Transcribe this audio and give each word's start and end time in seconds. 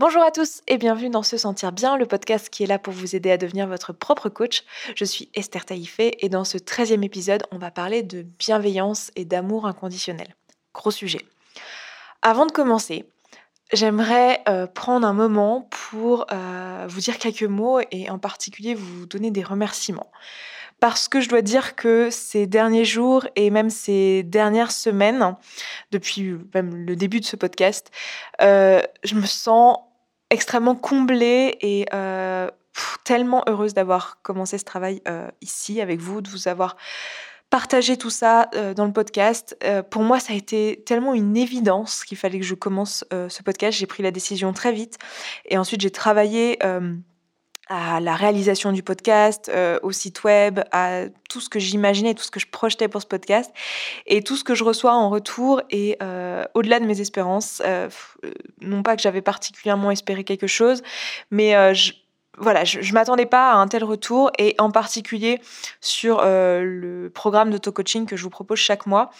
Bonjour 0.00 0.22
à 0.22 0.30
tous 0.30 0.62
et 0.66 0.78
bienvenue 0.78 1.10
dans 1.10 1.22
Se 1.22 1.36
Sentir 1.36 1.72
Bien, 1.72 1.98
le 1.98 2.06
podcast 2.06 2.48
qui 2.48 2.62
est 2.62 2.66
là 2.66 2.78
pour 2.78 2.94
vous 2.94 3.14
aider 3.14 3.30
à 3.30 3.36
devenir 3.36 3.66
votre 3.66 3.92
propre 3.92 4.30
coach. 4.30 4.64
Je 4.96 5.04
suis 5.04 5.28
Esther 5.34 5.66
Taïfé 5.66 6.24
et 6.24 6.30
dans 6.30 6.44
ce 6.44 6.56
13e 6.56 7.04
épisode, 7.04 7.42
on 7.50 7.58
va 7.58 7.70
parler 7.70 8.02
de 8.02 8.22
bienveillance 8.22 9.10
et 9.14 9.26
d'amour 9.26 9.66
inconditionnel. 9.66 10.34
Gros 10.72 10.90
sujet. 10.90 11.26
Avant 12.22 12.46
de 12.46 12.50
commencer, 12.50 13.10
j'aimerais 13.74 14.42
euh, 14.48 14.66
prendre 14.66 15.06
un 15.06 15.12
moment 15.12 15.68
pour 15.90 16.24
euh, 16.32 16.86
vous 16.88 17.00
dire 17.00 17.18
quelques 17.18 17.42
mots 17.42 17.80
et 17.90 18.08
en 18.08 18.18
particulier 18.18 18.74
vous 18.74 19.04
donner 19.04 19.30
des 19.30 19.42
remerciements 19.42 20.10
parce 20.80 21.08
que 21.08 21.20
je 21.20 21.28
dois 21.28 21.42
dire 21.42 21.76
que 21.76 22.08
ces 22.08 22.46
derniers 22.46 22.86
jours 22.86 23.26
et 23.36 23.50
même 23.50 23.68
ces 23.68 24.22
dernières 24.22 24.72
semaines, 24.72 25.36
depuis 25.90 26.38
même 26.54 26.74
le 26.74 26.96
début 26.96 27.20
de 27.20 27.26
ce 27.26 27.36
podcast, 27.36 27.90
euh, 28.40 28.80
je 29.04 29.14
me 29.14 29.26
sens 29.26 29.76
extrêmement 30.30 30.76
comblée 30.76 31.58
et 31.60 31.86
euh, 31.92 32.48
tellement 33.04 33.42
heureuse 33.48 33.74
d'avoir 33.74 34.22
commencé 34.22 34.58
ce 34.58 34.64
travail 34.64 35.02
euh, 35.08 35.28
ici 35.40 35.80
avec 35.80 36.00
vous, 36.00 36.20
de 36.20 36.30
vous 36.30 36.48
avoir 36.48 36.76
partagé 37.50 37.96
tout 37.96 38.10
ça 38.10 38.48
euh, 38.54 38.74
dans 38.74 38.86
le 38.86 38.92
podcast. 38.92 39.58
pour 39.90 40.02
moi, 40.02 40.20
ça 40.20 40.32
a 40.32 40.36
été 40.36 40.82
tellement 40.86 41.14
une 41.14 41.36
évidence 41.36 42.04
qu'il 42.04 42.16
fallait 42.16 42.38
que 42.38 42.46
je 42.46 42.54
commence 42.54 43.04
ce 43.10 43.42
podcast. 43.42 43.76
J'ai 43.76 43.86
pris 43.86 44.02
la 44.02 44.12
décision 44.12 44.52
très 44.52 44.72
vite 44.72 44.98
et 45.46 45.58
ensuite 45.58 45.80
j'ai 45.80 45.90
travaillé 45.90 46.58
à 47.70 48.00
la 48.00 48.16
réalisation 48.16 48.72
du 48.72 48.82
podcast, 48.82 49.48
euh, 49.48 49.78
au 49.84 49.92
site 49.92 50.24
web, 50.24 50.58
à 50.72 51.04
tout 51.28 51.40
ce 51.40 51.48
que 51.48 51.60
j'imaginais, 51.60 52.14
tout 52.14 52.24
ce 52.24 52.32
que 52.32 52.40
je 52.40 52.48
projetais 52.48 52.88
pour 52.88 53.00
ce 53.00 53.06
podcast, 53.06 53.52
et 54.06 54.22
tout 54.22 54.36
ce 54.36 54.42
que 54.42 54.56
je 54.56 54.64
reçois 54.64 54.92
en 54.92 55.08
retour 55.08 55.62
et 55.70 55.96
euh, 56.02 56.44
au-delà 56.54 56.80
de 56.80 56.84
mes 56.84 57.00
espérances. 57.00 57.62
Euh, 57.64 57.88
non 58.60 58.82
pas 58.82 58.96
que 58.96 59.02
j'avais 59.02 59.22
particulièrement 59.22 59.92
espéré 59.92 60.24
quelque 60.24 60.48
chose, 60.48 60.82
mais 61.30 61.74
je, 61.74 61.92
voilà, 62.40 62.64
je, 62.64 62.78
ne 62.78 62.92
m'attendais 62.92 63.26
pas 63.26 63.52
à 63.52 63.56
un 63.56 63.68
tel 63.68 63.84
retour 63.84 64.30
et 64.38 64.54
en 64.58 64.70
particulier 64.70 65.40
sur 65.80 66.20
euh, 66.22 66.62
le 66.62 67.10
programme 67.10 67.50
d'auto-coaching 67.50 68.06
que 68.06 68.16
je 68.16 68.22
vous 68.22 68.30
propose 68.30 68.58
chaque 68.58 68.86
mois. 68.86 69.10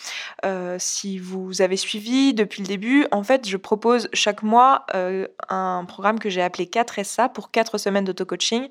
Euh, 0.44 0.76
si 0.78 1.18
vous 1.18 1.60
avez 1.60 1.76
suivi 1.76 2.32
depuis 2.34 2.62
le 2.62 2.68
début, 2.68 3.06
en 3.12 3.22
fait, 3.22 3.46
je 3.46 3.56
propose 3.56 4.08
chaque 4.14 4.42
mois 4.42 4.86
euh, 4.94 5.26
un 5.48 5.84
programme 5.86 6.18
que 6.18 6.30
j'ai 6.30 6.42
appelé 6.42 6.64
4SA 6.64 7.30
pour 7.30 7.50
4 7.50 7.78
semaines 7.78 8.04
d'auto-coaching 8.04 8.68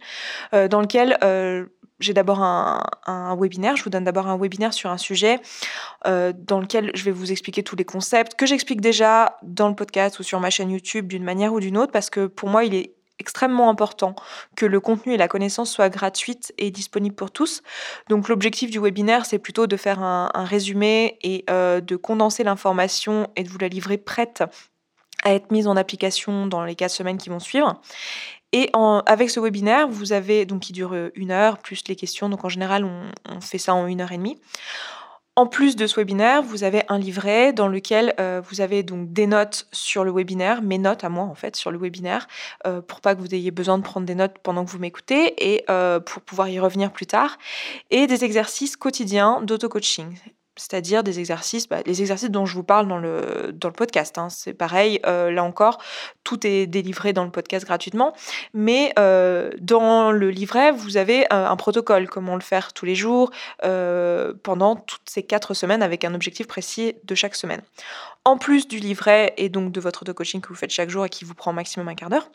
dans 0.51 0.81
lequel 0.81 1.17
j'ai 1.99 2.13
d'abord 2.13 2.41
un, 2.41 2.81
un, 3.05 3.35
webinaire, 3.35 3.75
je 3.75 3.83
vous 3.83 3.89
donne 3.89 4.05
d'abord 4.05 4.27
un 4.27 4.37
webinaire 4.37 4.73
sur 4.73 4.89
un 4.89 4.97
sujet 4.97 5.39
dans 6.05 6.59
lequel 6.59 6.91
je 6.95 7.03
vais 7.03 7.11
vous 7.11 7.31
expliquer 7.31 7.61
tous 7.61 7.75
les 7.75 7.85
concepts 7.85 8.35
que 8.35 8.45
j'explique 8.45 8.81
déjà 8.81 9.37
dans 9.43 9.67
le 9.67 9.75
podcast 9.75 10.19
ou 10.19 10.23
sur 10.23 10.39
ma 10.39 10.49
chaîne 10.49 10.71
YouTube 10.71 11.07
d'une 11.07 11.23
manière 11.23 11.53
ou 11.53 11.59
d'une 11.59 11.77
autre 11.77 11.91
parce 11.91 12.09
que 12.09 12.25
pour 12.25 12.49
moi 12.49 12.63
il 12.63 12.73
est 12.73 12.93
extrêmement 13.19 13.69
important 13.69 14.15
que 14.55 14.65
le 14.65 14.79
contenu 14.79 15.13
et 15.13 15.17
la 15.17 15.27
connaissance 15.27 15.71
soient 15.71 15.89
gratuites 15.89 16.53
et 16.57 16.71
disponibles 16.71 17.15
pour 17.15 17.31
tous. 17.31 17.61
Donc 18.07 18.29
l'objectif 18.29 18.71
du 18.71 18.79
webinaire, 18.79 19.25
c'est 19.25 19.39
plutôt 19.39 19.67
de 19.67 19.77
faire 19.77 20.01
un, 20.01 20.29
résumé 20.35 21.17
et 21.21 21.43
euh, 21.49 21.81
de 21.81 21.95
condenser 21.95 22.43
l'information 22.43 23.29
et 23.35 23.43
de 23.43 23.49
vous 23.49 23.57
la 23.59 23.67
livrer 23.67 23.97
prête 23.97 24.43
à 25.23 25.33
être 25.33 25.51
mise 25.51 25.67
en 25.67 25.75
application 25.75 26.47
dans 26.47 26.63
les 26.63 26.75
quatre 26.75 26.91
semaines 26.91 27.17
qui 27.17 27.29
vont 27.29 27.39
suivre. 27.39 27.81
Et 28.51 28.71
avec 29.05 29.29
ce 29.29 29.39
webinaire, 29.39 29.87
vous 29.87 30.11
avez 30.11 30.45
donc 30.45 30.61
qui 30.61 30.73
dure 30.73 30.95
une 31.13 31.29
heure 31.29 31.59
plus 31.59 31.83
les 31.87 31.95
questions. 31.95 32.29
Donc 32.29 32.45
en 32.45 32.49
général, 32.49 32.83
on 32.83 33.41
fait 33.41 33.59
ça 33.59 33.75
en 33.75 33.85
une 33.85 34.01
heure 34.01 34.11
et 34.11 34.17
demie. 34.17 34.39
En 35.39 35.45
plus 35.45 35.77
de 35.77 35.87
ce 35.87 35.95
webinaire, 35.95 36.41
vous 36.43 36.65
avez 36.65 36.83
un 36.89 36.99
livret 36.99 37.53
dans 37.53 37.69
lequel 37.69 38.13
euh, 38.19 38.41
vous 38.43 38.59
avez 38.59 38.83
donc 38.83 39.13
des 39.13 39.25
notes 39.25 39.69
sur 39.71 40.03
le 40.03 40.11
webinaire, 40.11 40.61
mes 40.61 40.77
notes 40.77 41.05
à 41.05 41.09
moi 41.09 41.23
en 41.23 41.33
fait 41.33 41.55
sur 41.55 41.71
le 41.71 41.77
webinaire, 41.77 42.27
euh, 42.67 42.81
pour 42.81 42.99
pas 42.99 43.15
que 43.15 43.21
vous 43.21 43.33
ayez 43.33 43.49
besoin 43.49 43.77
de 43.77 43.83
prendre 43.83 44.05
des 44.05 44.15
notes 44.15 44.37
pendant 44.43 44.65
que 44.65 44.69
vous 44.69 44.79
m'écoutez 44.79 45.53
et 45.53 45.63
euh, 45.69 46.01
pour 46.01 46.23
pouvoir 46.23 46.49
y 46.49 46.59
revenir 46.59 46.91
plus 46.91 47.05
tard, 47.05 47.37
et 47.89 48.05
des 48.05 48.25
exercices 48.25 48.75
quotidiens 48.75 49.39
d'auto-coaching 49.41 50.13
c'est-à-dire 50.59 51.03
des 51.03 51.19
exercices, 51.19 51.67
bah, 51.67 51.77
les 51.85 52.01
exercices 52.01 52.29
dont 52.29 52.45
je 52.45 52.53
vous 52.53 52.63
parle 52.63 52.87
dans 52.87 52.97
le, 52.97 53.51
dans 53.53 53.69
le 53.69 53.73
podcast. 53.73 54.17
Hein. 54.17 54.29
C'est 54.29 54.53
pareil, 54.53 54.99
euh, 55.05 55.31
là 55.31 55.43
encore, 55.43 55.79
tout 56.23 56.45
est 56.45 56.67
délivré 56.67 57.13
dans 57.13 57.23
le 57.23 57.31
podcast 57.31 57.65
gratuitement, 57.65 58.13
mais 58.53 58.93
euh, 58.99 59.51
dans 59.59 60.11
le 60.11 60.29
livret, 60.29 60.71
vous 60.71 60.97
avez 60.97 61.25
un, 61.31 61.55
protocole, 61.55 62.07
comment 62.07 62.35
le 62.35 62.41
faire 62.41 62.73
tous 62.73 62.85
les 62.85 62.95
jours, 62.95 63.31
euh, 63.63 64.33
pendant 64.43 64.75
toutes 64.75 65.09
ces 65.09 65.23
quatre 65.23 65.53
semaines, 65.53 65.81
avec 65.81 66.03
un 66.03 66.13
objectif 66.13 66.47
précis 66.47 66.95
de 67.03 67.15
chaque 67.15 67.35
semaine. 67.35 67.61
En 68.25 68.37
plus 68.37 68.67
du 68.67 68.77
livret 68.79 69.33
et 69.37 69.49
donc 69.49 69.71
de 69.71 69.79
votre 69.79 70.03
auto-coaching 70.03 70.41
que 70.41 70.49
vous 70.49 70.55
faites 70.55 70.71
chaque 70.71 70.89
jour 70.89 71.05
et 71.05 71.09
qui 71.09 71.25
vous 71.25 71.33
prend 71.33 71.53
maximum 71.53 71.87
un 71.87 71.95
quart 71.95 72.09
d'heure, 72.09 72.29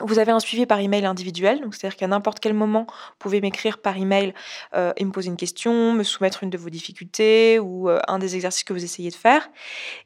vous 0.00 0.18
avez 0.18 0.32
un 0.32 0.40
suivi 0.40 0.64
par 0.64 0.80
email 0.80 1.04
individuel, 1.04 1.60
donc 1.60 1.74
c'est-à-dire 1.74 1.96
qu'à 1.96 2.06
n'importe 2.06 2.40
quel 2.40 2.54
moment, 2.54 2.86
vous 2.88 3.14
pouvez 3.18 3.40
m'écrire 3.42 3.78
par 3.78 3.98
email 3.98 4.32
euh, 4.74 4.92
et 4.96 5.04
me 5.04 5.10
poser 5.10 5.28
une 5.28 5.36
question, 5.36 5.92
me 5.92 6.02
soumettre 6.02 6.42
une 6.42 6.50
de 6.50 6.56
vos 6.56 6.70
difficultés 6.70 7.58
ou 7.58 7.90
euh, 7.90 8.00
un 8.08 8.18
des 8.18 8.34
exercices 8.34 8.64
que 8.64 8.72
vous 8.72 8.84
essayez 8.84 9.10
de 9.10 9.14
faire. 9.14 9.50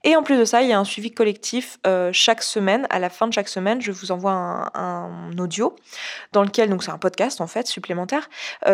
Et 0.03 0.17
en 0.17 0.25
plus 0.25 0.39
de 0.39 0.45
ça, 0.45 0.63
il 0.63 0.69
y 0.69 0.73
a 0.73 0.79
un 0.79 0.85
suivi 0.85 1.13
collectif 1.13 1.79
euh, 1.87 2.11
chaque 2.13 2.43
semaine. 2.43 2.87
À 2.91 2.99
la 2.99 3.11
fin 3.11 3.29
de 3.29 3.33
chaque 3.33 3.49
semaine, 3.49 3.81
je 3.81 3.93
vous 3.93 4.11
envoie 4.11 4.33
un, 4.33 5.31
audio 5.39 5.77
dans 6.33 6.43
lequel, 6.43 6.69
donc 6.69 6.83
c'est 6.83 6.91
un 6.91 6.99
podcast 6.99 7.41
en 7.41 7.47
fait 7.47 7.67
supplémentaire, 7.67 8.29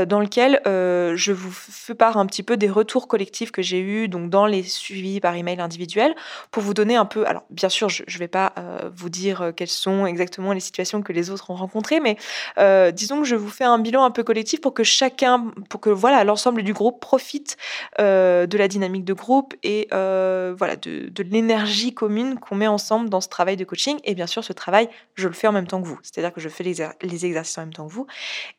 dans 0.06 0.20
lequel 0.20 0.60
je 0.64 1.32
vous 1.32 1.50
fais 1.50 1.94
part 1.94 2.16
un 2.16 2.26
petit 2.26 2.42
peu 2.42 2.56
des 2.56 2.70
retours 2.70 3.08
collectifs 3.08 3.50
que 3.50 3.62
j'ai 3.62 3.80
eus 3.80 4.08
donc 4.08 4.30
dans 4.30 4.46
les 4.46 4.62
suivis 4.62 5.20
par 5.20 5.34
email 5.34 5.60
individuels 5.60 6.14
pour 6.50 6.62
vous 6.62 6.74
donner 6.74 6.96
un 6.96 7.04
peu. 7.04 7.26
Alors 7.26 7.42
bien 7.50 7.68
sûr, 7.68 7.88
je 7.88 8.02
ne 8.02 8.18
vais 8.18 8.28
pas 8.28 8.54
vous 8.94 9.08
dire 9.08 9.52
quelles 9.56 9.68
sont 9.68 10.06
exactement 10.06 10.52
les 10.52 10.60
situations 10.60 11.01
que 11.02 11.12
les 11.12 11.30
autres 11.30 11.50
ont 11.50 11.54
rencontré, 11.54 12.00
mais 12.00 12.16
euh, 12.58 12.90
disons 12.90 13.20
que 13.20 13.26
je 13.26 13.36
vous 13.36 13.50
fais 13.50 13.64
un 13.64 13.78
bilan 13.78 14.04
un 14.04 14.10
peu 14.10 14.22
collectif 14.22 14.60
pour 14.60 14.74
que 14.74 14.84
chacun, 14.84 15.52
pour 15.68 15.80
que 15.80 15.90
voilà 15.90 16.24
l'ensemble 16.24 16.62
du 16.62 16.72
groupe 16.72 17.00
profite 17.00 17.56
euh, 18.00 18.46
de 18.46 18.58
la 18.58 18.68
dynamique 18.68 19.04
de 19.04 19.12
groupe 19.12 19.54
et 19.62 19.88
euh, 19.92 20.54
voilà 20.56 20.76
de, 20.76 21.22
l'énergie 21.22 21.94
commune 21.94 22.38
qu'on 22.38 22.56
met 22.56 22.66
ensemble 22.66 23.08
dans 23.08 23.20
ce 23.20 23.28
travail 23.28 23.56
de 23.56 23.64
coaching. 23.64 23.98
Et 24.04 24.14
bien 24.14 24.26
sûr, 24.26 24.44
ce 24.44 24.52
travail, 24.52 24.88
je 25.14 25.28
le 25.28 25.34
fais 25.34 25.46
en 25.46 25.52
même 25.52 25.66
temps 25.66 25.80
que 25.80 25.86
vous, 25.86 25.98
c'est-à-dire 26.02 26.32
que 26.32 26.40
je 26.40 26.48
fais 26.48 26.64
les, 26.64 26.74
les, 27.02 27.26
exercices 27.26 27.56
en 27.58 27.62
même 27.62 27.72
temps 27.72 27.86
que 27.86 27.92
vous 27.92 28.06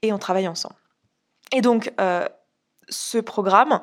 et 0.02 0.14
on 0.14 0.18
travaille 0.18 0.48
ensemble. 0.48 0.76
Et 1.52 1.62
donc 1.62 1.92
ce 2.90 3.18
programme, 3.18 3.82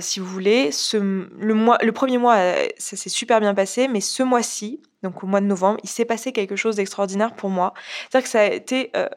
si 0.00 0.20
vous 0.20 0.26
voulez. 0.26 0.70
Le, 0.92 1.90
premier 1.90 2.18
mois, 2.18 2.36
ça 2.78 2.96
s'est 2.96 3.08
super 3.08 3.40
bien 3.40 3.54
passé, 3.54 3.88
mais 3.88 4.00
ce 4.00 4.22
mois-ci, 4.22 4.80
donc 5.02 5.22
au 5.24 5.26
mois 5.26 5.40
de 5.40 5.46
novembre, 5.46 5.78
il 5.82 5.88
s'est 5.88 6.04
passé 6.04 6.32
quelque 6.32 6.56
chose 6.56 6.76
d'extraordinaire 6.76 7.34
pour 7.34 7.50
moi. 7.50 7.72
C'est-à-dire 8.08 8.24
que 8.24 8.30
ça 8.30 8.40
a 8.40 8.46
été 8.46 8.90
euh, 8.96 9.08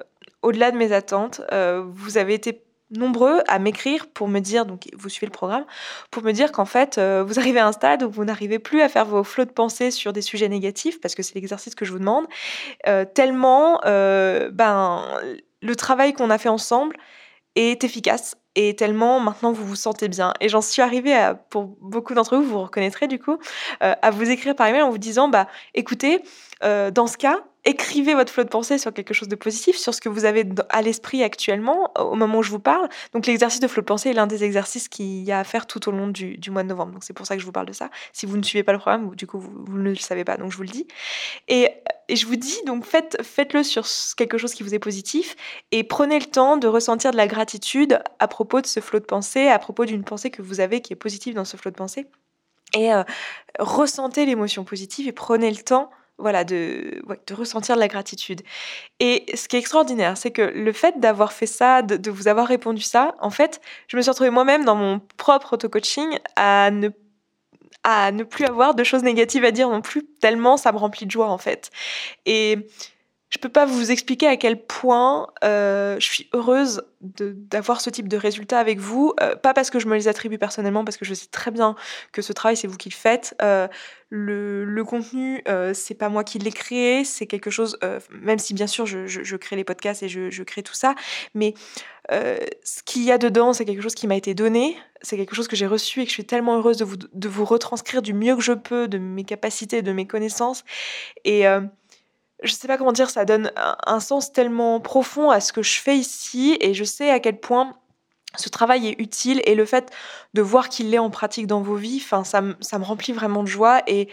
au-delà 0.41 0.72
de 0.72 0.78
mes 0.78 0.91
attentes. 0.91 1.41
Euh, 1.51 1.84
vous 1.85 2.18
avez 2.18 2.34
été 2.34 2.63
nombreux 2.91 3.41
à 3.47 3.57
m'écrire 3.57 4.07
pour 4.07 4.28
me 4.28 4.40
dire, 4.40 4.66
donc 4.66 4.88
vous 4.96 5.09
suivez 5.09 5.25
le 5.25 5.31
programme, 5.31 5.66
pour 6.12 6.24
me 6.24 6.31
dire 6.31 6.51
qu'en 6.51 6.66
fait, 6.66 6.97
euh, 6.97 7.24
vous 7.25 7.40
arrivez 7.40 7.59
à 7.59 7.68
un 7.68 7.72
stade 7.72 8.03
où 8.03 8.12
vous 8.12 8.24
n'arrivez 8.24 8.59
plus 8.59 8.81
à 8.81 8.90
faire 8.90 9.06
vos 9.06 9.24
flots 9.24 9.45
de 9.45 9.51
pensée 9.51 9.90
sur 9.90 10.13
des 10.13 10.22
sujets 10.22 10.47
négatifs, 10.47 11.01
parce 11.01 11.16
que 11.16 11.24
c'est 11.24 11.34
l'exercice 11.35 11.74
que 11.74 11.85
je 11.85 11.91
vous 11.91 12.00
demande, 12.00 12.28
tellement 13.16 13.80
ben, 13.84 15.06
le 15.62 15.75
travail 15.75 16.13
qu'on 16.13 16.30
a 16.30 16.38
fait 16.38 16.50
ensemble 16.50 16.95
est 17.56 17.84
efficace 17.84 18.36
et 18.56 18.75
tellement 18.75 19.19
maintenant 19.19 19.52
vous 19.52 19.66
vous 19.66 19.75
sentez 19.75 20.08
bien. 20.08 20.34
Et 20.40 20.50
j'en 20.50 20.62
suis 20.62 20.81
arrivée 20.81 21.14
à, 21.14 21.36
pour 21.36 21.66
beaucoup 21.81 22.14
d'entre 22.14 22.38
vous, 22.38 22.44
vous 22.44 22.62
reconnaîtrez 22.62 23.08
du 23.08 23.19
coup, 23.19 23.38
euh, 23.84 23.94
à 24.02 24.12
vous 24.12 24.30
écrire 24.30 24.56
par 24.56 24.68
email 24.68 24.81
en 24.81 24.90
vous 24.90 24.97
disant, 24.97 25.28
bah 25.28 25.47
écoutez, 25.74 26.22
euh, 26.63 26.92
dans 26.92 27.08
ce 27.08 27.18
cas, 27.18 27.40
écrivez 27.66 28.13
votre 28.13 28.31
flot 28.31 28.44
de 28.44 28.50
pensée 28.50 28.78
sur 28.78 28.94
quelque 28.94 29.13
chose 29.13 29.28
de 29.28 29.35
positif, 29.35 29.78
sur 29.78 29.94
ce 29.94 30.01
que 30.01 30.09
vous 30.09 30.25
avez 30.25 30.47
à 30.69 30.81
l'esprit 30.81 31.24
actuellement, 31.24 31.91
au 31.97 32.16
moment 32.16 32.40
où 32.40 32.44
je 32.44 32.51
vous 32.51 32.59
parle. 32.59 32.90
Donc 33.13 33.25
l'exercice 33.25 33.59
de 33.59 33.68
flot 33.68 33.81
de 33.81 33.85
pensée 33.85 34.09
est 34.09 34.13
l'un 34.13 34.28
des 34.28 34.44
exercices 34.44 34.90
qu'il 34.90 35.24
y 35.24 35.31
a 35.31 35.40
à 35.40 35.44
faire 35.44 35.66
tout 35.66 35.88
au 35.88 35.91
long 35.91 36.07
du, 36.07 36.40
mois 36.50 36.63
de 36.63 36.68
novembre. 36.68 36.94
Donc 36.94 37.03
c'est 37.03 37.13
pour 37.13 37.25
ça 37.25 37.35
que 37.35 37.41
je 37.41 37.46
vous 37.46 37.51
parle 37.51 37.68
de 37.68 37.74
ça. 37.74 37.90
Si 38.12 38.25
vous 38.25 38.38
ne 38.38 38.44
suivez 38.44 38.63
pas 38.63 38.74
le 38.74 38.79
programme, 38.79 39.16
du 39.16 39.28
coup, 39.28 39.40
vous, 39.40 39.78
ne 39.78 39.90
le 39.90 39.96
savez 39.96 40.25
pas, 40.25 40.38
donc 40.38 40.51
je 40.51 40.57
vous 40.57 40.63
le 40.63 40.69
dis. 40.69 40.88
Et, 41.47 41.69
je 42.13 42.25
vous 42.25 42.35
dis, 42.35 42.57
donc 42.66 42.85
faites, 42.85 43.18
faites-le 43.24 43.63
sur 43.63 43.85
quelque 44.18 44.38
chose 44.38 44.54
qui 44.54 44.62
vous 44.62 44.75
est 44.75 44.80
positif 44.80 45.36
et 45.71 45.83
prenez 45.83 46.19
le 46.19 46.25
temps 46.25 46.57
de 46.57 46.68
ressentir 46.68 47.12
de 47.12 47.18
la 47.18 47.27
gratitude 47.27 48.04
à 48.19 48.27
propos 48.27 48.59
de 48.59 48.68
ce 48.68 48.81
flot 48.81 49.00
de 49.00 49.06
pensée, 49.06 49.48
à 49.48 49.57
propos 49.57 49.86
d'une 49.86 50.04
pensée 50.04 50.30
que 50.30 50.42
vous 50.42 50.59
avez 50.59 50.81
qui 50.81 50.92
est 50.92 50.98
positive 50.98 51.33
dans 51.33 51.45
ce 51.45 51.56
flot 51.56 51.71
de 51.71 51.77
pensée. 51.77 52.06
Et 52.75 52.94
euh, 52.94 53.04
ressentez 53.57 54.25
l'émotion 54.25 54.63
positive 54.63 55.07
et 55.07 55.12
prenez 55.12 55.50
le 55.50 55.63
temps 55.63 55.92
voilà, 56.18 56.44
de, 56.44 57.01
de 57.27 57.33
ressentir 57.33 57.75
de 57.75 57.80
la 57.80 57.88
gratitude. 57.88 58.42
Et 59.00 59.25
ce 59.36 59.48
qui 59.48 59.56
est 59.56 59.60
extraordinaire, 59.60 60.18
c'est 60.18 60.31
que 60.31 60.42
le 60.42 60.71
fait 60.71 61.00
d'avoir 61.00 61.33
fait 61.33 61.45
ça, 61.45 61.81
de, 61.81 62.12
vous 62.12 62.27
avoir 62.27 62.48
répondu 62.48 62.81
ça, 62.81 63.15
en 63.19 63.30
fait, 63.30 63.62
je 63.88 63.98
me 63.98 64.01
suis 64.01 64.10
retrouvée 64.10 64.30
moi-même 64.30 64.63
dans 64.65 64.75
mon 64.75 65.00
propre 65.18 65.54
auto-coaching 65.54 66.18
à 66.36 66.71
ne 66.71 66.89
à 67.86 68.13
ne 68.13 68.24
plus 68.24 68.45
avoir 68.45 68.75
de 68.75 68.83
choses 68.86 69.04
négatives 69.04 69.44
à 69.44 69.51
dire 69.51 69.68
non 69.68 69.81
plus, 69.81 70.06
tellement 70.21 70.56
ça 70.56 70.71
me 70.71 70.77
remplit 70.77 71.06
de 71.06 71.12
joie 71.12 71.27
en 71.27 71.38
fait. 71.38 71.69
Et 72.25 72.69
Je 73.33 73.39
peux 73.39 73.50
pas 73.50 73.65
vous 73.65 73.89
expliquer 73.89 74.27
à 74.27 74.38
quel 74.38 74.63
point 74.63 75.27
euh, 75.44 75.95
je 76.00 76.06
suis 76.06 76.30
heureuse 76.33 76.83
d'avoir 77.01 77.81
ce 77.81 77.89
type 77.89 78.07
de 78.07 78.15
résultats 78.15 78.59
avec 78.59 78.77
vous. 78.77 79.12
Euh, 79.21 79.35
pas 79.35 79.56
parce 79.56 79.71
que 79.71 79.80
je 79.80 79.88
me 79.88 79.95
les 79.95 80.07
attribue 80.07 80.38
personnellement, 80.38 80.85
parce 80.85 80.97
que 80.97 81.06
je 81.06 81.15
sais 81.15 81.25
très 81.31 81.50
bien 81.50 81.74
que 82.12 82.21
ce 82.21 82.31
travail, 82.31 82.56
c'est 82.57 82.68
vous 82.68 82.77
qui 82.77 82.89
le 82.89 82.94
faites. 82.94 83.35
Euh, 83.41 83.68
le, 84.15 84.63
le, 84.65 84.83
contenu, 84.83 85.41
euh, 85.47 85.74
c'est 85.74 85.95
pas 85.95 86.07
moi 86.07 86.24
qui 86.24 86.38
l'ai 86.38 86.51
créé, 86.51 87.03
c'est 87.03 87.25
quelque 87.25 87.50
chose, 87.50 87.80
euh, 87.83 88.00
même 88.12 88.38
si 88.38 88.53
bien 88.53 88.68
sûr 88.68 88.85
je, 88.85 89.07
je, 89.07 89.24
je, 89.24 89.35
crée 89.35 89.56
les 89.56 89.63
podcasts 89.63 90.03
et 90.03 90.07
je, 90.07 90.30
je 90.30 90.44
crée 90.44 90.62
tout 90.62 90.75
ça, 90.75 90.94
mais 91.33 91.56
euh, 92.12 92.38
ce 92.63 92.83
qu'il 92.83 93.01
y 93.01 93.12
a 93.12 93.18
dedans, 93.18 93.53
c'est 93.53 93.65
quelque 93.65 93.81
chose 93.81 93.95
qui 93.95 94.06
m'a 94.06 94.15
été 94.15 94.35
donné, 94.35 94.77
c'est 95.01 95.18
quelque 95.18 95.33
chose 95.33 95.47
que 95.47 95.56
j'ai 95.56 95.65
reçu 95.65 96.01
et 96.01 96.03
que 96.03 96.09
je 96.09 96.13
suis 96.13 96.25
tellement 96.25 96.57
heureuse 96.57 96.77
de 96.77 96.85
vous, 96.85 96.97
de 96.97 97.27
vous 97.27 97.44
retranscrire 97.44 98.03
du 98.03 98.13
mieux 98.13 98.35
que 98.35 98.44
je 98.44 98.53
peux, 98.53 98.88
de 98.88 99.00
mes 99.00 99.24
capacités, 99.24 99.81
de 99.81 99.91
mes 99.91 100.06
connaissances. 100.06 100.63
Et 101.25 101.47
je 102.44 102.54
sais 102.54 102.68
pas 102.68 102.78
comment 102.78 102.92
dire, 102.92 103.10
ça 103.10 103.25
donne 103.25 103.51
un, 103.56 104.00
sens 104.00 104.31
tellement 104.31 104.80
profond 104.80 105.30
à 105.30 105.40
ce 105.40 105.54
que 105.54 105.63
je 105.63 105.80
fais 105.80 105.98
ici 105.98 106.57
et 106.60 106.74
je 106.74 106.84
sais 106.84 107.10
à 107.10 107.19
quel 107.19 107.40
point 107.40 107.75
ce 108.36 108.50
travail 108.50 108.88
est 108.88 109.00
utile 109.00 109.42
et 109.45 109.56
le 109.56 109.66
fait 109.66 109.92
de 110.34 110.42
voir 110.42 110.69
qu'il 110.69 110.90
l'est 110.90 111.00
en 111.00 111.10
pratique 111.10 111.48
dans 111.48 111.62
vos 111.62 111.75
vies, 111.75 112.01
enfin, 112.04 112.24
ça, 112.24 112.42
ça 112.62 112.80
me 112.80 112.84
remplit 112.84 113.13
vraiment 113.13 113.44
de 113.44 113.48
joie 113.48 113.81
et 113.88 114.10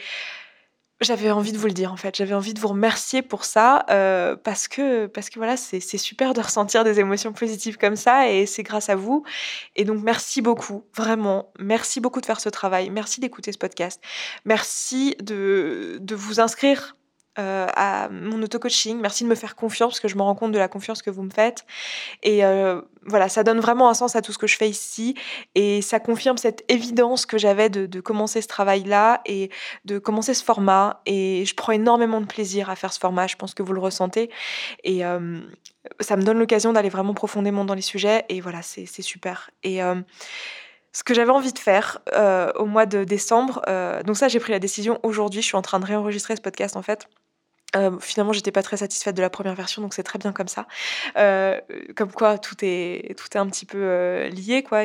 j'avais 1.01 1.31
envie 1.31 1.53
de 1.53 1.59
vous 1.59 1.67
le 1.67 1.73
dire 1.73 1.93
en 1.93 1.97
fait, 1.97 2.15
j'avais 2.17 2.35
envie 2.35 2.53
de 2.53 2.61
vous 2.61 2.69
remercier 2.69 3.23
pour 3.23 3.45
ça 3.45 3.87
euh, 3.91 4.37
parce 4.37 4.69
que 4.69 5.07
parce 5.07 5.31
que 5.31 5.39
voilà 5.39 5.57
c'est 5.57 5.81
super 5.81 6.35
de 6.35 6.41
ressentir 6.43 6.85
des 6.85 7.01
émotions 7.01 7.33
positives 7.33 7.79
comme 7.79 7.97
ça 7.97 8.29
et 8.31 8.45
c'est 8.45 8.63
grâce 8.63 8.91
à 8.91 8.97
vous. 8.97 9.25
Et 9.77 9.85
donc 9.85 10.03
merci 10.03 10.43
beaucoup 10.43 10.85
vraiment. 10.95 11.53
Merci 11.59 12.01
beaucoup 12.01 12.21
de 12.21 12.27
faire 12.27 12.41
ce 12.41 12.51
travail. 12.51 12.91
Merci 12.91 13.21
d'écouter 13.21 13.53
ce 13.53 13.59
podcast. 13.59 14.03
Merci 14.45 15.17
de 15.21 16.15
vous 16.15 16.41
inscrire 16.41 16.95
euh, 17.41 17.67
à 17.75 18.09
mon 18.11 18.43
auto-coaching. 18.43 19.01
Merci 19.01 19.25
de 19.25 19.29
me 19.29 19.35
faire 19.35 19.57
confiance 19.57 19.93
parce 19.93 20.01
que 20.01 20.09
je 20.09 20.17
me 20.17 20.23
rends 20.23 20.35
compte 20.35 20.53
de 20.53 20.59
la 20.59 20.69
confiance 20.69 21.01
que 21.01 21.09
vous 21.09 21.23
me 21.23 21.31
faites. 21.31 21.65
Et 22.23 22.45
euh, 22.45 22.83
voilà, 23.07 23.31
ça 23.31 23.43
donne 23.43 23.61
vraiment 23.61 23.89
un 23.89 23.95
sens 23.95 24.15
à 24.15 24.21
tout 24.21 24.33
ce 24.33 24.39
que 24.39 24.47
je 24.47 24.57
fais 24.57 24.69
ici. 24.69 25.15
Et 25.55 25.81
ça 25.81 26.01
confirme 26.01 26.37
cette 26.37 26.65
évidence 26.69 27.25
que 27.25 27.39
j'avais 27.39 27.71
de, 27.71 28.01
commencer 28.01 28.43
ce 28.43 28.49
travail-là 28.49 29.23
et 29.25 29.51
de 29.87 29.99
commencer 29.99 30.35
ce 30.35 30.45
format. 30.45 31.01
Et 31.07 31.45
je 31.47 31.55
prends 31.55 31.73
énormément 31.73 32.21
de 32.21 32.27
plaisir 32.27 32.69
à 32.69 32.77
faire 32.77 32.93
ce 32.93 32.99
format. 32.99 33.27
Je 33.27 33.37
pense 33.37 33.55
que 33.55 33.63
vous 33.63 33.73
le 33.73 33.81
ressentez. 33.81 34.31
Et 34.85 35.05
euh, 35.07 35.41
ça 36.01 36.17
me 36.17 36.23
donne 36.23 36.39
l'occasion 36.39 36.75
d'aller 36.75 36.91
vraiment 36.91 37.15
profondément 37.15 37.65
dans 37.65 37.75
les 37.75 37.81
sujets. 37.81 38.27
Et 38.29 38.43
voilà, 38.43 38.61
c'est 38.61 38.87
super. 39.03 39.51
Et 39.63 39.81
ce 40.93 41.05
que 41.05 41.15
j'avais 41.15 41.31
envie 41.31 41.55
de 41.55 41.59
faire 41.59 42.01
au 42.59 42.67
mois 42.67 42.85
de 42.85 43.05
décembre, 43.05 43.63
donc 44.05 44.19
ça 44.19 44.29
j'ai 44.29 44.41
pris 44.41 44.53
la 44.53 44.59
décision 44.59 45.01
aujourd'hui, 45.03 45.41
je 45.41 45.47
suis 45.47 45.57
en 45.57 45.63
train 45.63 45.81
de 45.81 45.87
réenregistrer 45.87 46.37
ce 46.37 46.43
podcast 46.43 46.77
en 46.77 46.83
fait. 46.83 47.09
Euh, 47.77 47.99
finalement, 48.01 48.33
j'étais 48.33 48.51
pas 48.51 48.63
très 48.63 48.77
satisfaite 48.77 49.17
de 49.17 49.23
la 49.23 49.31
première 49.31 49.55
version, 49.55 49.81
donc 49.83 49.95
c'est 49.95 50.03
très 50.03 50.19
bien 50.19 50.33
comme 50.33 50.49
ça. 50.49 50.67
Euh, 51.17 51.61
comme 51.95 52.11
quoi, 52.11 52.39
tout 52.39 52.57
est, 52.63 53.17
tout 53.17 53.27
est 53.33 53.39
un 53.39 53.47
petit 53.47 53.67
peu 53.67 53.79
euh, 53.81 54.29
lié, 54.29 54.63
quoi. 54.63 54.83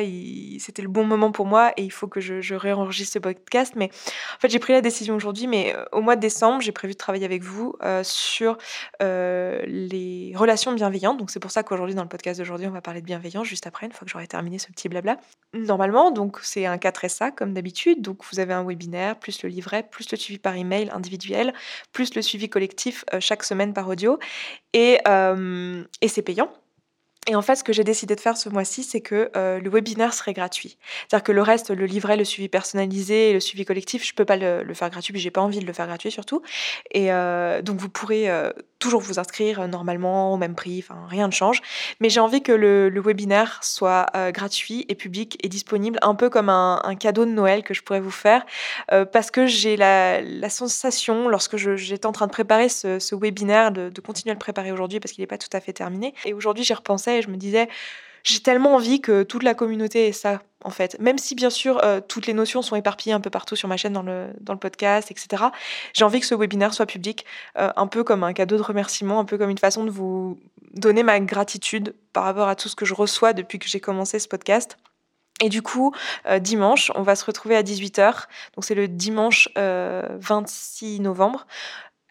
C'était 0.58 0.82
le 0.82 0.88
bon 0.88 1.04
moment 1.04 1.32
pour 1.32 1.46
moi 1.46 1.72
et 1.76 1.82
il 1.82 1.90
faut 1.90 2.06
que 2.06 2.20
je, 2.20 2.40
je 2.40 2.54
réenregistre 2.54 3.14
ce 3.14 3.18
podcast. 3.18 3.74
Mais 3.76 3.90
en 4.36 4.40
fait, 4.40 4.48
j'ai 4.48 4.58
pris 4.58 4.72
la 4.72 4.80
décision 4.80 5.16
aujourd'hui, 5.16 5.46
mais 5.46 5.74
euh, 5.74 5.84
au 5.92 6.00
mois 6.00 6.16
de 6.16 6.20
décembre, 6.20 6.60
j'ai 6.60 6.72
prévu 6.72 6.92
de 6.92 6.98
travailler 6.98 7.24
avec 7.24 7.42
vous 7.42 7.74
sur 8.02 8.58
les 9.00 10.32
relations 10.36 10.72
bienveillantes. 10.72 11.18
Donc 11.18 11.30
c'est 11.30 11.40
pour 11.40 11.50
ça 11.50 11.62
qu'aujourd'hui, 11.62 11.94
dans 11.94 12.02
le 12.02 12.08
podcast 12.08 12.38
d'aujourd'hui, 12.38 12.66
on 12.66 12.72
va 12.72 12.80
parler 12.80 13.00
de 13.00 13.06
bienveillance 13.06 13.46
juste 13.46 13.66
après, 13.66 13.86
une 13.86 13.92
fois 13.92 14.04
que 14.04 14.10
j'aurai 14.10 14.26
terminé 14.26 14.58
ce 14.58 14.68
petit 14.68 14.88
blabla. 14.88 15.18
Normalement, 15.54 16.10
donc 16.10 16.38
c'est 16.42 16.66
un 16.66 16.76
4SA 16.76 17.34
comme 17.34 17.52
d'habitude. 17.52 18.02
Donc 18.02 18.22
vous 18.30 18.40
avez 18.40 18.54
un 18.54 18.64
webinaire, 18.64 19.18
plus 19.18 19.42
le 19.42 19.48
livret, 19.48 19.82
plus 19.82 20.10
le 20.10 20.16
suivi 20.16 20.38
par 20.38 20.54
email 20.54 20.90
individuel, 20.90 21.52
plus 21.92 22.14
le 22.14 22.22
suivi 22.22 22.48
collectif 22.48 22.75
euh, 23.12 23.20
chaque 23.20 23.42
semaine 23.44 23.72
par 23.72 23.88
audio 23.88 24.18
et, 24.72 24.98
euh, 25.06 25.82
et 26.00 26.08
c'est 26.08 26.22
payant. 26.22 26.50
Et 27.28 27.34
en 27.34 27.42
fait, 27.42 27.56
ce 27.56 27.64
que 27.64 27.72
j'ai 27.72 27.82
décidé 27.82 28.14
de 28.14 28.20
faire 28.20 28.36
ce 28.36 28.48
mois-ci, 28.48 28.84
c'est 28.84 29.00
que 29.00 29.32
euh, 29.34 29.58
le 29.58 29.68
webinaire 29.68 30.14
serait 30.14 30.32
gratuit. 30.32 30.78
C'est-à-dire 31.08 31.24
que 31.24 31.32
le 31.32 31.42
reste, 31.42 31.70
le 31.70 31.84
livret, 31.84 32.16
le 32.16 32.24
suivi 32.24 32.48
personnalisé 32.48 33.32
le 33.32 33.40
suivi 33.40 33.64
collectif, 33.64 34.06
je 34.06 34.14
peux 34.14 34.24
pas 34.24 34.36
le, 34.36 34.74
faire 34.74 34.90
gratuit, 34.90 35.12
puis 35.12 35.20
j'ai 35.20 35.32
pas 35.32 35.40
envie 35.40 35.58
de 35.58 35.66
le 35.66 35.72
faire 35.72 35.88
gratuit 35.88 36.12
surtout. 36.12 36.42
Et 36.92 37.08
donc 37.62 37.80
vous 37.80 37.88
pourrez 37.88 38.28
toujours 38.78 39.00
vous 39.00 39.18
inscrire 39.18 39.60
euh, 39.60 39.66
normalement 39.66 40.32
au 40.32 40.36
même 40.36 40.54
prix, 40.54 40.84
rien 41.08 41.26
ne 41.26 41.32
change. 41.32 41.62
Mais 42.00 42.10
j'ai 42.10 42.20
envie 42.20 42.42
que 42.42 42.52
le, 42.52 43.00
webinaire 43.00 43.60
soit 43.62 44.06
euh, 44.16 44.30
gratuit 44.30 44.84
et 44.88 44.94
public 44.94 45.38
et 45.42 45.48
disponible, 45.48 45.98
un 46.02 46.14
peu 46.14 46.28
comme 46.30 46.48
un, 46.48 46.80
cadeau 46.98 47.24
de 47.24 47.30
Noël 47.30 47.62
que 47.62 47.74
je 47.74 47.82
pourrais 47.82 48.00
vous 48.00 48.10
faire, 48.10 48.44
euh, 48.92 49.04
parce 49.04 49.30
que 49.30 49.46
j'ai 49.46 49.76
la, 49.76 50.22
sensation, 50.48 51.28
lorsque 51.28 51.56
j'étais 51.56 52.06
en 52.06 52.12
train 52.12 52.26
de 52.26 52.32
préparer 52.32 52.68
ce, 52.68 52.98
ce 52.98 53.14
webinaire, 53.14 53.70
de, 53.70 53.88
de 53.88 54.00
continuer 54.00 54.30
à 54.30 54.34
le 54.34 54.38
préparer 54.38 54.72
aujourd'hui 54.72 55.00
parce 55.00 55.12
qu'il 55.12 55.22
n'est 55.22 55.26
pas 55.26 55.38
tout 55.38 55.48
à 55.52 55.60
fait 55.60 55.72
terminé. 55.72 56.14
Et 56.24 56.32
aujourd'hui, 56.32 56.64
j'y 56.64 56.74
repensais 56.74 57.18
et 57.18 57.22
je 57.22 57.28
me 57.28 57.36
disais, 57.36 57.68
j'ai 58.26 58.40
tellement 58.40 58.74
envie 58.74 59.00
que 59.00 59.22
toute 59.22 59.44
la 59.44 59.54
communauté 59.54 60.08
ait 60.08 60.12
ça, 60.12 60.42
en 60.64 60.70
fait. 60.70 60.98
Même 60.98 61.16
si, 61.16 61.36
bien 61.36 61.48
sûr, 61.48 61.80
euh, 61.84 62.00
toutes 62.00 62.26
les 62.26 62.32
notions 62.32 62.60
sont 62.60 62.74
éparpillées 62.74 63.14
un 63.14 63.20
peu 63.20 63.30
partout 63.30 63.54
sur 63.54 63.68
ma 63.68 63.76
chaîne, 63.76 63.92
dans 63.92 64.02
le, 64.02 64.26
dans 64.40 64.52
le 64.52 64.58
podcast, 64.58 65.12
etc. 65.12 65.44
J'ai 65.92 66.04
envie 66.04 66.18
que 66.18 66.26
ce 66.26 66.34
webinaire 66.34 66.74
soit 66.74 66.86
public, 66.86 67.24
euh, 67.56 67.70
un 67.76 67.86
peu 67.86 68.02
comme 68.02 68.24
un 68.24 68.32
cadeau 68.32 68.56
de 68.56 68.62
remerciement, 68.62 69.20
un 69.20 69.24
peu 69.24 69.38
comme 69.38 69.50
une 69.50 69.58
façon 69.58 69.84
de 69.84 69.90
vous 69.90 70.40
donner 70.72 71.04
ma 71.04 71.20
gratitude 71.20 71.94
par 72.12 72.24
rapport 72.24 72.48
à 72.48 72.56
tout 72.56 72.68
ce 72.68 72.74
que 72.74 72.84
je 72.84 72.94
reçois 72.94 73.32
depuis 73.32 73.60
que 73.60 73.68
j'ai 73.68 73.78
commencé 73.80 74.18
ce 74.18 74.26
podcast. 74.26 74.76
Et 75.42 75.50
du 75.50 75.60
coup, 75.60 75.94
euh, 76.26 76.38
dimanche, 76.38 76.90
on 76.94 77.02
va 77.02 77.14
se 77.14 77.24
retrouver 77.24 77.56
à 77.56 77.62
18h. 77.62 78.24
Donc 78.54 78.64
c'est 78.64 78.74
le 78.74 78.88
dimanche 78.88 79.48
euh, 79.58 80.02
26 80.18 81.00
novembre 81.00 81.46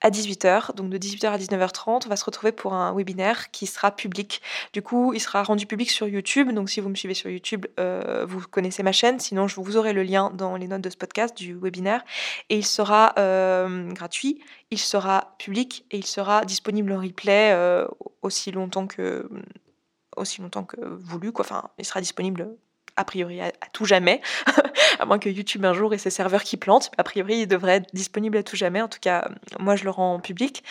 à 0.05 0.11
18h, 0.11 0.75
donc 0.75 0.91
de 0.91 0.99
18h 0.99 1.29
à 1.29 1.37
19h30, 1.39 2.03
on 2.05 2.09
va 2.09 2.15
se 2.15 2.25
retrouver 2.25 2.51
pour 2.51 2.75
un 2.75 2.93
webinaire 2.93 3.49
qui 3.49 3.65
sera 3.65 3.89
public. 3.89 4.39
Du 4.71 4.83
coup, 4.83 5.13
il 5.13 5.19
sera 5.19 5.41
rendu 5.41 5.65
public 5.65 5.89
sur 5.89 6.07
YouTube. 6.07 6.51
Donc, 6.51 6.69
si 6.69 6.79
vous 6.79 6.89
me 6.89 6.95
suivez 6.95 7.15
sur 7.15 7.27
YouTube, 7.27 7.65
euh, 7.79 8.23
vous 8.27 8.39
connaissez 8.41 8.83
ma 8.83 8.91
chaîne. 8.91 9.19
Sinon, 9.19 9.47
je 9.47 9.59
vous 9.59 9.77
aurai 9.77 9.93
le 9.93 10.03
lien 10.03 10.29
dans 10.29 10.57
les 10.57 10.67
notes 10.67 10.81
de 10.81 10.91
ce 10.91 10.95
podcast 10.95 11.35
du 11.35 11.55
webinaire. 11.55 12.05
Et 12.49 12.57
il 12.57 12.65
sera 12.65 13.15
euh, 13.17 13.91
gratuit, 13.93 14.43
il 14.69 14.77
sera 14.77 15.33
public 15.39 15.87
et 15.89 15.97
il 15.97 16.05
sera 16.05 16.45
disponible 16.45 16.91
en 16.91 17.01
replay 17.01 17.51
euh, 17.53 17.87
aussi 18.21 18.51
longtemps 18.51 18.85
que 18.85 19.27
aussi 20.17 20.39
longtemps 20.39 20.65
que 20.65 20.79
voulu. 20.85 21.31
Quoi. 21.31 21.45
Enfin, 21.45 21.71
il 21.79 21.85
sera 21.85 21.99
disponible 21.99 22.55
a 22.97 23.03
priori 23.03 23.41
à, 23.41 23.51
tout 23.73 23.85
jamais, 23.85 24.21
à 24.99 25.05
moins 25.05 25.19
que 25.19 25.29
YouTube 25.29 25.65
un 25.65 25.73
jour 25.73 25.93
ait 25.93 25.97
ses 25.97 26.09
serveurs 26.09 26.43
qui 26.43 26.57
plantent. 26.57 26.91
A 26.97 27.03
priori, 27.03 27.39
il 27.39 27.47
devrait 27.47 27.77
être 27.77 27.93
disponible 27.93 28.37
à 28.37 28.43
tout 28.43 28.55
jamais. 28.55 28.81
En 28.81 28.87
tout 28.87 28.99
cas, 29.01 29.29
moi, 29.59 29.75
je 29.75 29.83
le 29.83 29.89
rends 29.89 30.19
public. 30.19 30.63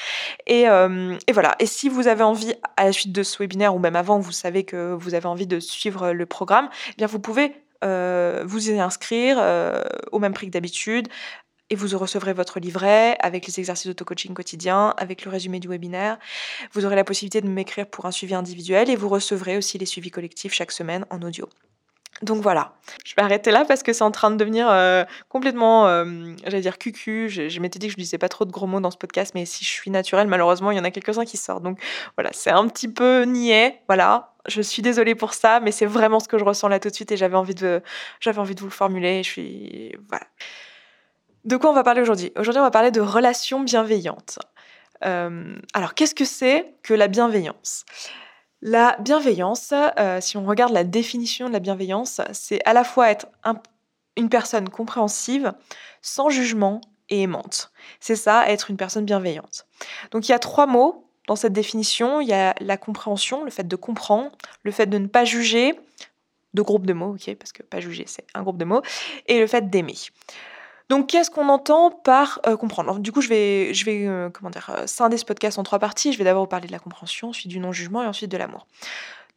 Et, 0.46 0.68
euh, 0.68 1.16
et, 1.26 1.32
voilà. 1.32 1.56
Et 1.58 1.66
si 1.66 1.88
vous 1.88 2.08
avez 2.08 2.22
envie, 2.22 2.54
à 2.76 2.84
la 2.84 2.92
suite 2.92 3.12
de 3.12 3.22
ce 3.22 3.38
webinaire, 3.38 3.74
ou 3.74 3.78
même 3.78 3.96
avant, 3.96 4.18
vous 4.18 4.32
savez 4.32 4.64
que 4.64 4.94
vous 4.94 5.14
avez 5.14 5.26
envie 5.26 5.46
de 5.46 5.60
suivre 5.60 6.12
le 6.12 6.26
programme, 6.26 6.68
eh 6.90 6.94
bien, 6.96 7.06
vous 7.06 7.20
pouvez 7.20 7.52
euh, 7.84 8.42
vous 8.46 8.70
y 8.70 8.78
inscrire 8.78 9.36
euh, 9.38 9.82
au 10.12 10.18
même 10.18 10.32
prix 10.32 10.46
que 10.46 10.52
d'habitude. 10.52 11.08
Et 11.70 11.76
vous 11.76 11.96
recevrez 11.98 12.34
votre 12.34 12.60
livret 12.60 13.16
avec 13.20 13.46
les 13.46 13.58
exercices 13.58 13.86
d'auto-coaching 13.86 14.34
quotidien, 14.34 14.94
avec 14.98 15.24
le 15.24 15.30
résumé 15.30 15.60
du 15.60 15.68
webinaire. 15.68 16.18
Vous 16.72 16.84
aurez 16.84 16.94
la 16.94 17.04
possibilité 17.04 17.40
de 17.40 17.48
m'écrire 17.48 17.86
pour 17.86 18.04
un 18.04 18.10
suivi 18.10 18.34
individuel 18.34 18.90
et 18.90 18.96
vous 18.96 19.08
recevrez 19.08 19.56
aussi 19.56 19.78
les 19.78 19.86
suivis 19.86 20.10
collectifs 20.10 20.52
chaque 20.52 20.72
semaine 20.72 21.06
en 21.08 21.22
audio. 21.22 21.48
Donc 22.22 22.42
voilà, 22.42 22.72
je 23.04 23.14
vais 23.16 23.22
arrêter 23.22 23.50
là 23.50 23.64
parce 23.64 23.82
que 23.82 23.92
c'est 23.92 24.04
en 24.04 24.10
train 24.10 24.30
de 24.30 24.36
devenir 24.36 24.68
euh, 24.70 25.04
complètement, 25.28 25.88
euh, 25.88 26.04
j'allais 26.44 26.60
dire 26.60 26.78
cucu. 26.78 27.28
Je, 27.28 27.48
je 27.48 27.60
m'étais 27.60 27.78
dit 27.78 27.88
que 27.88 27.92
je 27.92 27.98
disais 27.98 28.18
pas 28.18 28.28
trop 28.28 28.44
de 28.44 28.52
gros 28.52 28.66
mots 28.66 28.80
dans 28.80 28.92
ce 28.92 28.96
podcast, 28.96 29.32
mais 29.34 29.44
si 29.44 29.64
je 29.64 29.70
suis 29.70 29.90
naturelle, 29.90 30.28
malheureusement, 30.28 30.70
il 30.70 30.76
y 30.76 30.80
en 30.80 30.84
a 30.84 30.90
quelques-uns 30.90 31.24
qui 31.24 31.36
sortent. 31.36 31.64
Donc 31.64 31.80
voilà, 32.16 32.30
c'est 32.32 32.50
un 32.50 32.66
petit 32.68 32.88
peu 32.88 33.24
niais. 33.24 33.80
Voilà, 33.88 34.34
je 34.46 34.62
suis 34.62 34.82
désolée 34.82 35.14
pour 35.14 35.34
ça, 35.34 35.60
mais 35.60 35.72
c'est 35.72 35.86
vraiment 35.86 36.20
ce 36.20 36.28
que 36.28 36.38
je 36.38 36.44
ressens 36.44 36.68
là 36.68 36.78
tout 36.78 36.88
de 36.88 36.94
suite 36.94 37.10
et 37.12 37.16
j'avais 37.16 37.36
envie 37.36 37.54
de, 37.54 37.82
vous 38.24 38.64
le 38.64 38.70
formuler. 38.70 39.22
Je 39.22 39.28
suis. 39.28 39.92
De 41.44 41.56
quoi 41.56 41.70
on 41.70 41.74
va 41.74 41.82
parler 41.82 42.00
aujourd'hui? 42.00 42.32
Aujourd'hui, 42.36 42.60
on 42.60 42.64
va 42.64 42.70
parler 42.70 42.90
de 42.90 43.00
relations 43.00 43.60
bienveillantes. 43.60 44.38
Euh, 45.04 45.56
alors, 45.74 45.94
qu'est-ce 45.94 46.14
que 46.14 46.24
c'est 46.24 46.74
que 46.82 46.94
la 46.94 47.08
bienveillance? 47.08 47.84
La 48.64 48.96
bienveillance, 48.98 49.74
euh, 49.98 50.20
si 50.22 50.38
on 50.38 50.46
regarde 50.46 50.72
la 50.72 50.84
définition 50.84 51.48
de 51.48 51.52
la 51.52 51.60
bienveillance, 51.60 52.22
c'est 52.32 52.64
à 52.64 52.72
la 52.72 52.82
fois 52.82 53.10
être 53.10 53.26
un, 53.44 53.60
une 54.16 54.30
personne 54.30 54.70
compréhensive, 54.70 55.52
sans 56.00 56.30
jugement 56.30 56.80
et 57.10 57.22
aimante. 57.22 57.70
C'est 58.00 58.16
ça, 58.16 58.48
être 58.48 58.70
une 58.70 58.78
personne 58.78 59.04
bienveillante. 59.04 59.66
Donc 60.12 60.26
il 60.26 60.32
y 60.32 60.34
a 60.34 60.38
trois 60.38 60.66
mots 60.66 61.06
dans 61.28 61.36
cette 61.36 61.52
définition. 61.52 62.22
Il 62.22 62.28
y 62.28 62.32
a 62.32 62.54
la 62.58 62.78
compréhension, 62.78 63.44
le 63.44 63.50
fait 63.50 63.68
de 63.68 63.76
comprendre, 63.76 64.30
le 64.62 64.72
fait 64.72 64.86
de 64.86 64.96
ne 64.96 65.08
pas 65.08 65.26
juger, 65.26 65.78
deux 66.54 66.62
groupes 66.62 66.86
de 66.86 66.94
mots, 66.94 67.14
ok, 67.14 67.34
parce 67.34 67.52
que 67.52 67.62
pas 67.62 67.80
juger, 67.80 68.04
c'est 68.06 68.26
un 68.32 68.42
groupe 68.42 68.56
de 68.56 68.64
mots, 68.64 68.80
et 69.26 69.40
le 69.40 69.46
fait 69.46 69.68
d'aimer. 69.68 69.96
Donc, 70.90 71.06
qu'est-ce 71.08 71.30
qu'on 71.30 71.48
entend 71.48 71.90
par 71.90 72.40
euh, 72.46 72.56
comprendre? 72.56 72.98
Du 72.98 73.10
coup, 73.10 73.22
je 73.22 73.28
vais, 73.28 73.72
je 73.72 73.84
vais 73.84 74.06
euh, 74.06 74.28
euh, 74.28 74.86
scinder 74.86 75.16
ce 75.16 75.24
podcast 75.24 75.58
en 75.58 75.62
trois 75.62 75.78
parties. 75.78 76.12
Je 76.12 76.18
vais 76.18 76.24
d'abord 76.24 76.42
vous 76.42 76.48
parler 76.48 76.66
de 76.66 76.72
la 76.72 76.78
compréhension, 76.78 77.28
ensuite 77.30 77.48
du 77.48 77.58
non-jugement 77.58 78.02
et 78.02 78.06
ensuite 78.06 78.30
de 78.30 78.36
l'amour. 78.36 78.66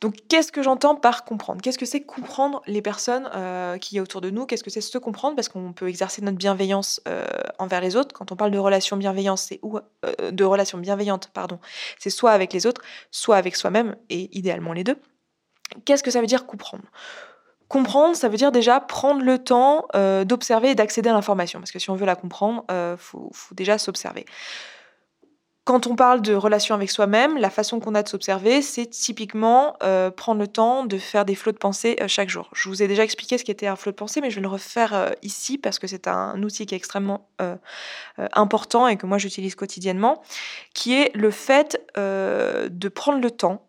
Donc, 0.02 0.16
qu'est-ce 0.28 0.52
que 0.52 0.62
j'entends 0.62 0.96
par 0.96 1.24
comprendre? 1.24 1.62
Qu'est-ce 1.62 1.78
que 1.78 1.86
c'est 1.86 2.02
comprendre 2.02 2.62
les 2.68 2.82
personnes 2.82 3.30
euh, 3.34 3.78
qui 3.78 3.96
y 3.96 4.00
a 4.00 4.02
autour 4.02 4.22
de 4.22 4.30
nous? 4.30 4.46
Qu'est-ce 4.46 4.64
que 4.64 4.70
c'est 4.70 4.82
se 4.82 4.98
comprendre? 4.98 5.36
Parce 5.36 5.50
qu'on 5.50 5.74
peut 5.74 5.88
exercer 5.88 6.22
notre 6.22 6.38
bienveillance 6.38 7.02
envers 7.58 7.82
les 7.82 7.96
autres. 7.96 8.14
Quand 8.14 8.32
on 8.32 8.36
parle 8.36 8.52
de 8.52 8.60
relations 8.60 8.98
bienveillantes, 8.98 9.40
c'est 9.40 9.60
ou 9.64 9.80
de 10.32 10.44
relations 10.44 10.78
bienveillantes, 10.78 11.32
pardon, 11.34 11.60
c'est 11.98 12.12
soit 12.12 12.32
avec 12.32 12.54
les 12.54 12.68
autres, 12.68 12.82
soit 13.10 13.38
avec 13.38 13.56
soi-même, 13.56 13.96
et 14.10 14.38
idéalement 14.38 14.74
les 14.74 14.84
deux. 14.84 15.00
Qu'est-ce 15.86 16.04
que 16.04 16.12
ça 16.12 16.22
veut 16.22 16.28
dire 16.28 16.46
comprendre? 16.46 16.84
Comprendre, 17.68 18.16
ça 18.16 18.30
veut 18.30 18.38
dire 18.38 18.52
déjà 18.52 18.80
prendre 18.80 19.22
le 19.22 19.40
temps 19.40 19.88
d'observer 20.26 20.72
et 20.72 20.76
d'accéder 20.76 21.10
à 21.10 21.14
l'information. 21.14 21.60
Parce 21.60 21.72
que 21.72 21.80
si 21.80 21.90
on 21.90 21.96
veut 21.96 22.06
la 22.06 22.16
comprendre, 22.16 22.64
il 22.70 22.96
faut, 22.98 23.30
faut 23.34 23.56
déjà 23.56 23.78
s'observer. 23.78 24.26
Quand 25.68 25.86
on 25.86 25.98
parle 25.98 26.22
de 26.22 26.34
relation 26.34 26.76
avec 26.76 26.90
soi-même, 26.90 27.38
la 27.38 27.50
façon 27.50 27.82
qu'on 27.82 27.94
a 27.94 28.02
de 28.02 28.08
s'observer, 28.08 28.62
c'est 28.62 28.86
typiquement 28.86 29.76
euh, 29.84 30.10
prendre 30.10 30.40
le 30.40 30.48
temps 30.48 30.86
de 30.86 30.98
faire 30.98 31.26
des 31.26 31.36
flots 31.36 31.52
de 31.52 31.58
pensée 31.58 31.98
euh, 32.00 32.08
chaque 32.08 32.30
jour. 32.30 32.50
Je 32.54 32.70
vous 32.70 32.82
ai 32.82 32.88
déjà 32.88 33.04
expliqué 33.04 33.38
ce 33.38 33.44
qu'était 33.44 33.68
un 33.68 33.76
flot 33.76 33.92
de 33.92 33.98
pensée, 33.98 34.22
mais 34.22 34.30
je 34.30 34.36
vais 34.36 34.44
le 34.44 34.48
refaire 34.48 34.94
euh, 34.94 35.10
ici 35.24 35.58
parce 35.58 35.78
que 35.78 35.86
c'est 35.86 36.08
un 36.08 36.42
outil 36.42 36.66
qui 36.66 36.74
est 36.74 36.78
extrêmement 36.78 37.28
important 38.32 38.88
et 38.88 38.96
que 38.96 39.06
moi 39.06 39.18
j'utilise 39.18 39.56
quotidiennement, 39.56 40.22
qui 40.74 40.94
est 40.94 41.14
le 41.14 41.32
fait 41.32 41.86
de 41.98 42.88
prendre 42.88 43.20
le 43.20 43.30
temps 43.30 43.68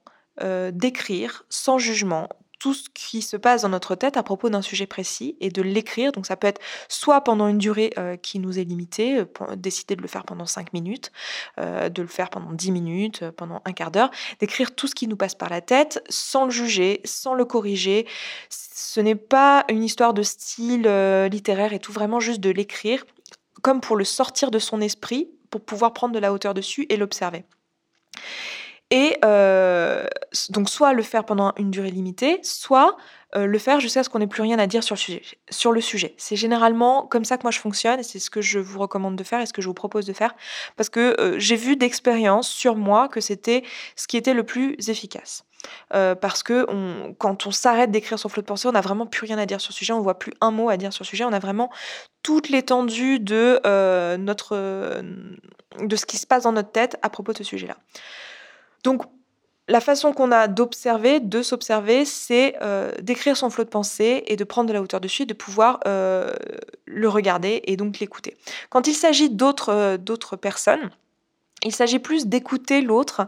d'écrire 0.73 1.45
sans 1.49 1.79
jugement 1.79 2.29
tout 2.59 2.75
ce 2.75 2.89
qui 2.93 3.23
se 3.23 3.37
passe 3.37 3.63
dans 3.63 3.69
notre 3.69 3.95
tête 3.95 4.17
à 4.17 4.23
propos 4.23 4.51
d'un 4.51 4.63
sujet 4.63 4.87
précis 4.87 5.37
et 5.41 5.51
de 5.51 5.63
l'écrire. 5.63 6.13
Donc 6.13 6.27
ça 6.27 6.37
peut 6.37 6.47
être 6.47 6.61
soit 6.89 7.21
pendant 7.23 7.49
une 7.49 7.59
durée 7.59 7.93
euh, 7.99 8.17
qui 8.17 8.39
nous 8.39 8.59
est 8.59 8.65
limitée, 8.65 9.19
euh, 9.19 9.57
décider 9.57 9.97
de 9.97 10.03
le 10.03 10.09
faire 10.09 10.25
pendant 10.25 10.47
5 10.47 10.73
minutes, 10.73 11.13
euh, 11.59 11.89
de 11.89 12.03
le 12.03 12.09
faire 12.09 12.31
pendant 12.31 12.53
10 12.53 12.73
minutes, 12.73 13.25
pendant 13.37 13.63
un 13.65 13.73
quart 13.73 13.91
d'heure, 13.91 14.11
d'écrire 14.41 14.75
tout 14.75 14.87
ce 14.87 14.95
qui 14.95 15.07
nous 15.07 15.17
passe 15.17 15.35
par 15.35 15.49
la 15.49 15.61
tête 15.61 16.03
sans 16.09 16.47
le 16.47 16.51
juger, 16.51 17.01
sans 17.05 17.35
le 17.35 17.45
corriger. 17.45 18.07
Ce 18.51 19.01
n'est 19.01 19.15
pas 19.15 19.65
une 19.69 19.85
histoire 19.85 20.15
de 20.15 20.23
style 20.23 20.89
littéraire 21.31 21.73
et 21.73 21.79
tout, 21.79 21.93
vraiment 21.93 22.21
juste 22.21 22.41
de 22.41 22.51
l'écrire 22.51 23.05
comme 23.63 23.81
pour 23.81 23.97
le 23.97 24.05
sortir 24.05 24.51
de 24.51 24.59
son 24.59 24.81
esprit, 24.81 25.29
pour 25.51 25.65
pouvoir 25.65 25.93
prendre 25.93 26.15
de 26.15 26.19
la 26.19 26.33
hauteur 26.33 26.55
dessus 26.55 26.87
et 26.91 26.97
l'observer. 26.97 27.45
Et 28.91 29.19
euh, 29.23 30.07
donc 30.49 30.71
soit 30.71 30.95
le 30.95 31.03
faire 31.03 31.25
pendant 31.25 31.53
une 31.59 31.71
durée 31.71 31.91
limitée, 31.91 32.41
soit 32.43 32.97
euh, 33.37 33.45
le 33.45 33.59
faire 33.59 33.81
jusqu'à 33.81 34.03
ce 34.03 34.09
qu'on 34.09 34.19
n'ait 34.19 34.27
plus 34.27 34.41
rien 34.41 34.59
à 34.59 34.67
dire 34.67 34.83
sur 34.83 34.95
le 34.95 34.99
sujet. 34.99 35.23
Sur 35.51 35.73
le 35.73 35.83
sujet. 35.83 36.15
C'est 36.17 36.37
généralement 36.37 37.07
comme 37.07 37.27
ça 37.27 37.37
que 37.37 37.43
moi 37.43 37.51
je 37.51 37.59
fonctionne 37.59 38.01
et 38.01 38.03
c'est 38.03 38.19
ce 38.19 38.31
que 38.31 38.41
je 38.41 38.59
vous 38.59 38.79
recommande 38.79 39.17
de 39.17 39.25
faire 39.25 39.43
et 39.43 39.47
ce 39.47 39.53
que 39.53 39.61
je 39.61 39.69
vous 39.69 39.75
propose 39.75 40.07
de 40.07 40.15
faire 40.15 40.35
parce 40.77 40.89
que 40.89 41.21
euh, 41.21 41.39
j'ai 41.39 41.57
vu 41.57 41.77
d'expérience 41.77 42.49
sur 42.49 42.77
moi 42.77 43.09
que 43.09 43.21
c'était 43.21 43.63
ce 43.95 44.07
qui 44.07 44.17
était 44.17 44.33
le 44.33 44.45
plus 44.45 44.77
efficace. 44.89 45.45
parce 45.91 46.43
que 46.43 46.67
quand 47.19 47.47
on 47.47 47.51
s'arrête 47.51 47.91
d'écrire 47.91 48.19
son 48.19 48.31
flot 48.31 48.41
de 48.41 48.47
pensée, 48.47 48.69
on 48.69 48.73
n'a 48.73 48.81
vraiment 48.81 49.07
plus 49.07 49.27
rien 49.27 49.37
à 49.37 49.45
dire 49.45 49.61
sur 49.61 49.73
le 49.73 49.75
sujet, 49.75 49.93
on 49.93 50.01
voit 50.01 50.19
plus 50.19 50.33
un 50.41 50.51
mot 50.51 50.71
à 50.71 50.79
dire 50.79 50.93
sur 50.95 51.03
le 51.03 51.09
sujet, 51.09 51.25
on 51.25 51.33
a 51.33 51.41
vraiment 51.41 51.71
toute 52.23 52.49
l'étendue 52.49 53.19
de 53.19 53.61
notre 54.17 55.03
de 55.81 55.97
ce 55.97 56.07
qui 56.07 56.17
se 56.17 56.27
passe 56.27 56.45
dans 56.45 56.53
notre 56.53 56.71
tête 56.71 56.97
à 57.03 57.11
propos 57.11 57.33
de 57.33 57.39
ce 57.39 57.45
sujet-là. 57.45 57.77
Donc, 58.85 59.03
la 59.69 59.81
façon 59.81 60.13
qu'on 60.13 60.33
a 60.33 60.49
d'observer, 60.49 61.21
de 61.21 61.43
s'observer, 61.43 62.07
c'est 62.07 62.57
euh, 62.63 62.91
d'écrire 63.03 63.37
son 63.37 63.51
flot 63.51 63.65
de 63.65 63.69
pensée 63.69 64.25
et 64.27 64.37
de 64.37 64.45
prendre 64.45 64.69
de 64.69 64.73
la 64.73 64.81
hauteur 64.81 65.01
dessus, 65.01 65.27
de 65.27 65.35
pouvoir 65.35 65.81
euh, 65.87 66.33
le 66.87 67.09
regarder 67.09 67.61
et 67.65 67.77
donc 67.77 67.99
l'écouter. 67.99 68.37
Quand 68.71 68.87
il 68.87 68.95
s'agit 68.95 69.29
d'autres 69.29 69.69
euh, 69.71 70.37
personnes, 70.41 70.91
il 71.65 71.75
s'agit 71.75 71.99
plus 71.99 72.27
d'écouter 72.27 72.81
l'autre 72.81 73.27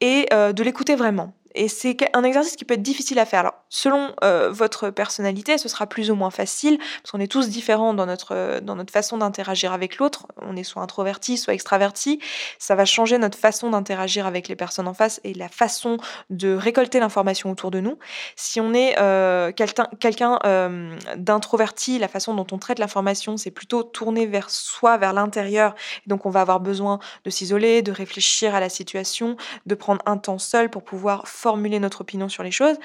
et 0.00 0.26
de 0.32 0.62
l'écouter 0.64 0.96
vraiment. 0.96 1.32
Et 1.54 1.68
c'est 1.68 1.96
un 2.14 2.24
exercice 2.24 2.56
qui 2.56 2.64
peut 2.64 2.74
être 2.74 2.82
difficile 2.82 3.18
à 3.18 3.26
faire. 3.26 3.40
Alors, 3.40 3.54
selon 3.68 4.14
euh, 4.22 4.50
votre 4.50 4.90
personnalité, 4.90 5.58
ce 5.58 5.68
sera 5.68 5.86
plus 5.86 6.10
ou 6.10 6.14
moins 6.14 6.30
facile, 6.30 6.78
parce 6.78 7.12
qu'on 7.12 7.20
est 7.20 7.30
tous 7.30 7.48
différents 7.48 7.94
dans 7.94 8.06
notre, 8.06 8.60
dans 8.60 8.76
notre 8.76 8.92
façon 8.92 9.18
d'interagir 9.18 9.72
avec 9.72 9.98
l'autre. 9.98 10.26
On 10.42 10.56
est 10.56 10.64
soit 10.64 10.82
introverti, 10.82 11.38
soit 11.38 11.54
extraverti. 11.54 12.20
Ça 12.58 12.74
va 12.74 12.84
changer 12.84 13.18
notre 13.18 13.38
façon 13.38 13.70
d'interagir 13.70 14.26
avec 14.26 14.48
les 14.48 14.56
personnes 14.56 14.88
en 14.88 14.94
face 14.94 15.20
et 15.24 15.34
la 15.34 15.48
façon 15.48 15.96
de 16.30 16.54
récolter 16.54 17.00
l'information 17.00 17.50
autour 17.50 17.70
de 17.70 17.80
nous. 17.80 17.98
Si 18.36 18.60
on 18.60 18.72
est 18.74 18.98
euh, 18.98 19.52
quelqu'un 19.52 20.38
euh, 20.44 20.96
d'introverti, 21.16 21.98
la 21.98 22.08
façon 22.08 22.34
dont 22.34 22.46
on 22.52 22.58
traite 22.58 22.78
l'information, 22.78 23.36
c'est 23.36 23.50
plutôt 23.50 23.82
tourné 23.82 24.26
vers 24.26 24.50
soi, 24.50 24.96
vers 24.98 25.12
l'intérieur. 25.12 25.74
Donc, 26.06 26.26
on 26.26 26.30
va 26.30 26.40
avoir 26.40 26.60
besoin 26.60 26.98
de 27.24 27.30
s'isoler, 27.30 27.82
de 27.82 27.92
réfléchir 27.92 28.54
à 28.54 28.60
la 28.60 28.68
situation, 28.68 29.36
de 29.66 29.74
prendre 29.74 30.02
un 30.06 30.16
temps 30.16 30.38
seul 30.38 30.70
pour 30.70 30.82
pouvoir 30.82 31.26
formuler 31.40 31.80
notre 31.80 32.02
opinion 32.02 32.28
sur 32.28 32.42
les 32.42 32.50
choses. 32.50 32.76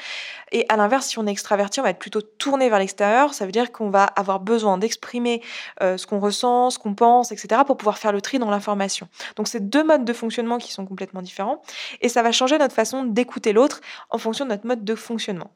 Et 0.52 0.66
à 0.70 0.78
l'inverse, 0.78 1.08
si 1.08 1.20
on 1.20 1.28
est 1.28 1.32
extraverti, 1.32 1.80
on 1.80 1.84
va 1.84 1.90
être 1.90 2.00
plutôt 2.00 2.22
tourné 2.22 2.70
vers 2.70 2.80
l'extérieur. 2.80 3.34
Ça 3.34 3.46
veut 3.46 3.52
dire 3.52 3.72
qu'on 3.72 3.90
va 3.90 4.06
avoir 4.06 4.40
besoin 4.40 4.78
d'exprimer 4.78 5.42
euh, 5.82 5.98
ce 5.98 6.08
qu'on 6.08 6.20
ressent, 6.20 6.70
ce 6.70 6.80
qu'on 6.80 6.96
pense, 6.96 7.32
etc. 7.32 7.62
pour 7.68 7.78
pouvoir 7.78 7.98
faire 7.98 8.12
le 8.12 8.22
tri 8.22 8.40
dans 8.40 8.50
l'information. 8.50 9.08
Donc 9.36 9.48
c'est 9.48 9.70
deux 9.70 9.84
modes 9.84 10.06
de 10.06 10.14
fonctionnement 10.14 10.58
qui 10.58 10.72
sont 10.72 10.86
complètement 10.86 11.22
différents. 11.22 11.62
Et 12.02 12.10
ça 12.10 12.24
va 12.24 12.32
changer 12.32 12.58
notre 12.58 12.74
façon 12.74 13.04
d'écouter 13.04 13.54
l'autre 13.54 13.82
en 14.10 14.18
fonction 14.18 14.46
de 14.46 14.52
notre 14.52 14.66
mode 14.66 14.84
de 14.84 14.96
fonctionnement 14.96 15.52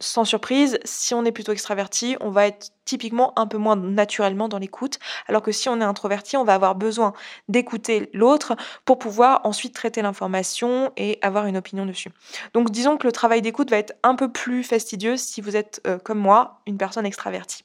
sans 0.00 0.24
surprise, 0.24 0.78
si 0.84 1.14
on 1.14 1.24
est 1.24 1.32
plutôt 1.32 1.52
extraverti, 1.52 2.16
on 2.20 2.30
va 2.30 2.46
être 2.46 2.72
typiquement 2.84 3.38
un 3.38 3.46
peu 3.46 3.58
moins 3.58 3.76
naturellement 3.76 4.48
dans 4.48 4.58
l'écoute, 4.58 4.98
alors 5.28 5.42
que 5.42 5.52
si 5.52 5.68
on 5.68 5.80
est 5.80 5.84
introverti, 5.84 6.36
on 6.36 6.44
va 6.44 6.54
avoir 6.54 6.74
besoin 6.74 7.12
d'écouter 7.48 8.10
l'autre 8.14 8.56
pour 8.84 8.98
pouvoir 8.98 9.42
ensuite 9.44 9.74
traiter 9.74 10.02
l'information 10.02 10.90
et 10.96 11.18
avoir 11.22 11.46
une 11.46 11.56
opinion 11.56 11.86
dessus. 11.86 12.10
Donc 12.54 12.70
disons 12.70 12.96
que 12.96 13.06
le 13.06 13.12
travail 13.12 13.42
d'écoute 13.42 13.70
va 13.70 13.76
être 13.76 13.94
un 14.02 14.14
peu 14.14 14.32
plus 14.32 14.64
fastidieux 14.64 15.16
si 15.16 15.40
vous 15.40 15.56
êtes, 15.56 15.80
euh, 15.86 15.98
comme 15.98 16.18
moi, 16.18 16.60
une 16.66 16.78
personne 16.78 17.06
extravertie 17.06 17.64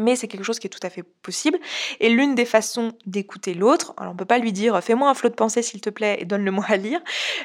mais 0.00 0.16
c'est 0.16 0.28
quelque 0.28 0.44
chose 0.44 0.58
qui 0.58 0.66
est 0.66 0.70
tout 0.70 0.84
à 0.86 0.90
fait 0.90 1.02
possible. 1.02 1.58
Et 2.00 2.08
l'une 2.08 2.34
des 2.34 2.44
façons 2.44 2.92
d'écouter 3.06 3.54
l'autre, 3.54 3.94
alors 3.96 4.12
on 4.12 4.16
peut 4.16 4.24
pas 4.24 4.38
lui 4.38 4.52
dire 4.52 4.82
fais-moi 4.82 5.08
un 5.08 5.14
flot 5.14 5.28
de 5.28 5.34
pensée 5.34 5.62
s'il 5.62 5.80
te 5.80 5.90
plaît 5.90 6.16
et 6.20 6.24
donne-le-moi 6.24 6.64
à 6.68 6.76
lire, 6.76 7.00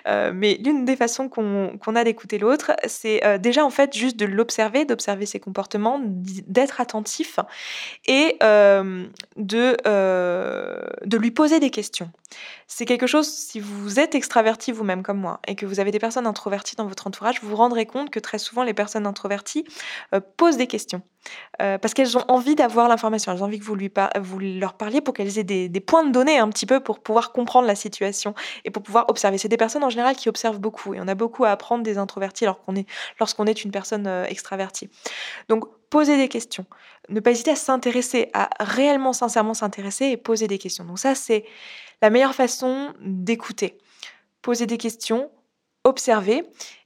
euh, 0.07 0.31
mais 0.33 0.59
l'une 0.63 0.85
des 0.85 0.95
façons 0.95 1.29
qu'on 1.29 1.95
a 1.95 2.03
d'écouter 2.03 2.37
l'autre, 2.37 2.71
c'est 2.85 3.25
euh, 3.25 3.37
déjà 3.37 3.65
en 3.65 3.69
fait 3.69 3.95
juste 3.95 4.17
de 4.17 4.25
l'observer, 4.25 4.85
d'observer 4.85 5.25
ses 5.25 5.39
comportements, 5.39 5.99
d'être 6.03 6.81
attentif 6.81 7.39
et 8.05 8.37
euh, 8.43 9.05
de, 9.37 9.77
de 11.05 11.17
lui 11.17 11.31
poser 11.31 11.59
des 11.59 11.69
questions. 11.69 12.09
C'est 12.67 12.85
quelque 12.85 13.07
chose, 13.07 13.27
si 13.27 13.59
vous 13.59 13.99
êtes 13.99 14.15
extraverti 14.15 14.71
vous-même 14.71 15.03
comme 15.03 15.19
moi 15.19 15.39
et 15.47 15.55
que 15.55 15.65
vous 15.65 15.79
avez 15.79 15.91
des 15.91 15.99
personnes 15.99 16.25
introverties 16.25 16.75
dans 16.75 16.87
votre 16.87 17.05
entourage, 17.05 17.41
vous 17.41 17.49
vous 17.49 17.55
rendrez 17.55 17.85
compte 17.85 18.09
que 18.09 18.19
très 18.19 18.39
souvent 18.39 18.63
les 18.63 18.73
personnes 18.73 19.05
introverties 19.05 19.65
posent 20.37 20.57
des 20.57 20.67
questions. 20.67 21.01
parce 21.59 21.93
qu'elles 21.93 22.17
ont 22.17 22.25
envie 22.27 22.42
d'avoir 22.55 22.87
l'information, 22.87 23.31
elles 23.31 23.41
ont 23.41 23.45
envie 23.45 23.59
que 23.59 23.63
vous, 23.63 23.75
lui 23.75 23.91
vous 24.21 24.39
leur 24.39 24.73
parliez 24.73 25.01
pour 25.01 25.13
qu'elles 25.13 25.39
aient 25.39 25.43
des, 25.43 25.79
points 25.79 26.03
de 26.03 26.11
données 26.11 26.37
un 26.37 26.49
petit 26.49 26.65
peu 26.65 26.79
pour 26.79 26.99
pouvoir 26.99 27.31
comprendre 27.31 27.67
la 27.67 27.75
situation 27.75 28.35
et 28.65 28.71
pour 28.71 28.83
pouvoir 28.83 29.05
observer. 29.09 29.37
C'est 29.37 29.47
des 29.47 29.57
personnes 29.57 29.83
en 29.83 29.89
général 29.89 30.15
qui 30.15 30.29
observent 30.29 30.59
beaucoup 30.59 30.93
et 30.93 30.99
on 31.01 31.07
a 31.07 31.15
beaucoup 31.15 31.45
à 31.45 31.49
apprendre 31.49 31.83
des 31.83 31.97
introvertis 31.97 32.45
lorsqu'on 32.45 32.75
est, 32.75 33.49
est 33.49 33.63
une 33.63 33.71
personne 33.71 34.07
euh, 34.07 34.25
extravertie. 34.25 34.89
Donc, 35.49 35.65
poser 35.89 36.17
des 36.17 36.27
questions. 36.27 36.65
Ne 37.09 37.19
pas 37.19 37.31
hésiter 37.31 37.51
à 37.51 37.55
s'intéresser, 37.55 38.29
à 38.33 38.49
réellement, 38.59 39.13
sincèrement 39.13 39.53
s'intéresser 39.53 40.05
et 40.05 40.17
poser 40.17 40.47
des 40.47 40.57
questions. 40.57 40.85
Donc 40.85 40.99
ça, 40.99 41.13
c'est 41.15 41.45
la 42.01 42.09
meilleure 42.09 42.33
façon 42.33 42.93
d'écouter. 42.99 43.77
Poser 44.41 44.65
des 44.65 44.77
questions, 44.77 45.29
observer 45.83 46.45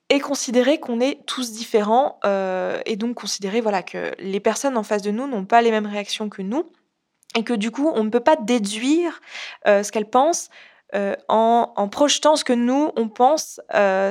et 0.10 0.20
considérer 0.20 0.80
qu'on 0.80 1.00
est 1.00 1.26
tous 1.26 1.52
différents 1.52 2.20
euh, 2.26 2.80
et 2.86 2.96
donc 2.96 3.16
considérer 3.16 3.62
voilà 3.62 3.84
que 3.84 4.14
les 4.20 4.40
personnes 4.40 4.78
en 4.78 4.84
face 4.84 5.02
de 5.02 5.12
nous 5.12 5.28
n'ont 5.28 5.46
pas 5.46 5.62
les 5.62 5.72
mêmes 5.72 5.86
réactions 5.86 6.30
que 6.30 6.42
nous 6.42 6.70
et 7.36 7.44
que 7.44 7.54
du 7.54 7.72
coup 7.72 7.92
on 7.94 8.04
ne 8.04 8.10
peut 8.10 8.22
pas 8.22 8.38
déduire 8.38 9.22
euh, 9.68 9.84
ce 9.84 9.92
qu'elles 9.92 10.10
pensent 10.10 10.50
euh, 10.96 11.16
en, 11.28 11.90
projetant 11.92 12.38
ce 12.38 12.46
que 12.46 12.54
nous 12.54 12.92
on 12.96 13.10
pense 13.10 13.60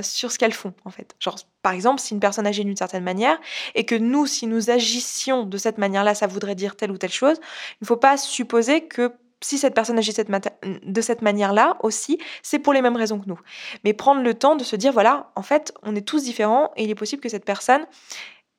sur 0.03 0.31
ce 0.31 0.39
qu'elles 0.39 0.53
font 0.53 0.75
en 0.85 0.91
fait. 0.91 1.15
Genre 1.19 1.39
par 1.63 1.73
exemple 1.73 2.01
si 2.01 2.13
une 2.13 2.21
personne 2.21 2.47
agit 2.47 2.65
d'une 2.65 2.77
certaine 2.77 3.05
manière 3.05 3.39
et 3.75 3.87
que 3.87 3.95
nous 3.95 4.27
si 4.27 4.47
nous 4.47 4.69
agissions 4.71 5.45
de 5.45 5.57
cette 5.57 5.79
manière 5.79 6.05
là 6.05 6.15
ça 6.15 6.27
voudrait 6.27 6.55
dire 6.55 6.77
telle 6.77 6.91
ou 6.91 6.99
telle 6.99 7.13
chose 7.13 7.39
il 7.81 7.85
ne 7.85 7.87
faut 7.87 7.97
pas 7.97 8.19
supposer 8.19 8.87
que 8.87 9.15
si 9.43 9.59
cette 9.59 9.75
personne 9.75 9.99
agit 9.99 10.13
de 10.13 11.01
cette 11.01 11.23
manière-là 11.23 11.77
aussi, 11.83 12.19
c'est 12.43 12.59
pour 12.59 12.73
les 12.73 12.83
mêmes 12.83 12.97
raisons 12.97 13.19
que 13.19 13.29
nous. 13.29 13.41
Mais 13.85 13.93
prendre 13.93 14.23
le 14.23 14.35
temps 14.35 14.57
de 14.57 14.65
se 14.65 14.77
dire, 14.77 14.93
voilà, 14.93 15.31
en 15.37 15.43
fait, 15.43 15.73
on 15.83 15.95
est 15.95 16.07
tous 16.07 16.25
différents 16.25 16.73
et 16.77 16.85
il 16.85 16.91
est 16.91 16.95
possible 16.95 17.23
que 17.23 17.29
cette 17.29 17.45
personne 17.45 17.87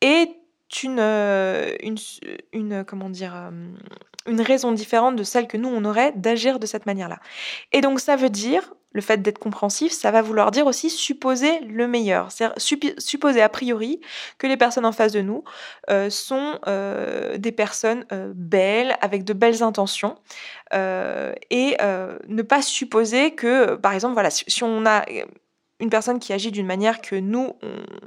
ait 0.01 0.39
une, 0.83 0.99
euh, 0.99 1.73
une, 1.81 1.97
une 2.53 2.83
comment 2.85 3.09
dire, 3.09 3.35
euh, 3.35 3.51
une 4.27 4.41
raison 4.41 4.71
différente 4.71 5.15
de 5.15 5.23
celle 5.23 5.47
que 5.47 5.57
nous, 5.57 5.69
on 5.69 5.85
aurait 5.85 6.11
d'agir 6.13 6.59
de 6.59 6.65
cette 6.65 6.85
manière-là. 6.85 7.19
Et 7.71 7.81
donc 7.81 7.99
ça 7.99 8.15
veut 8.15 8.29
dire, 8.29 8.73
le 8.97 9.01
fait 9.01 9.21
d'être 9.21 9.37
compréhensif, 9.37 9.91
ça 9.91 10.11
va 10.11 10.21
vouloir 10.21 10.51
dire 10.51 10.65
aussi 10.65 10.89
supposer 10.89 11.59
le 11.59 11.87
meilleur. 11.87 12.31
C'est-à-dire 12.31 12.55
supposer 12.97 13.41
a 13.41 13.49
priori 13.49 14.01
que 14.37 14.47
les 14.47 14.57
personnes 14.57 14.85
en 14.85 14.91
face 14.91 15.11
de 15.11 15.21
nous 15.21 15.43
euh, 15.89 16.09
sont 16.09 16.59
euh, 16.67 17.37
des 17.37 17.51
personnes 17.51 18.05
euh, 18.11 18.31
belles, 18.35 18.97
avec 19.01 19.23
de 19.23 19.33
belles 19.33 19.61
intentions, 19.61 20.15
et 20.73 21.77
ne 21.79 22.41
pas 22.41 22.61
supposer 22.61 23.35
que, 23.35 23.75
par 23.75 23.93
exemple, 23.93 24.15
voilà, 24.15 24.29
si, 24.29 24.63
on 24.63 24.85
a 24.85 25.05
une 25.79 25.89
personne 25.89 26.19
qui 26.19 26.33
agit 26.33 26.51
d'une 26.51 26.65
manière 26.65 27.01
que 27.01 27.15
nous, 27.15 27.53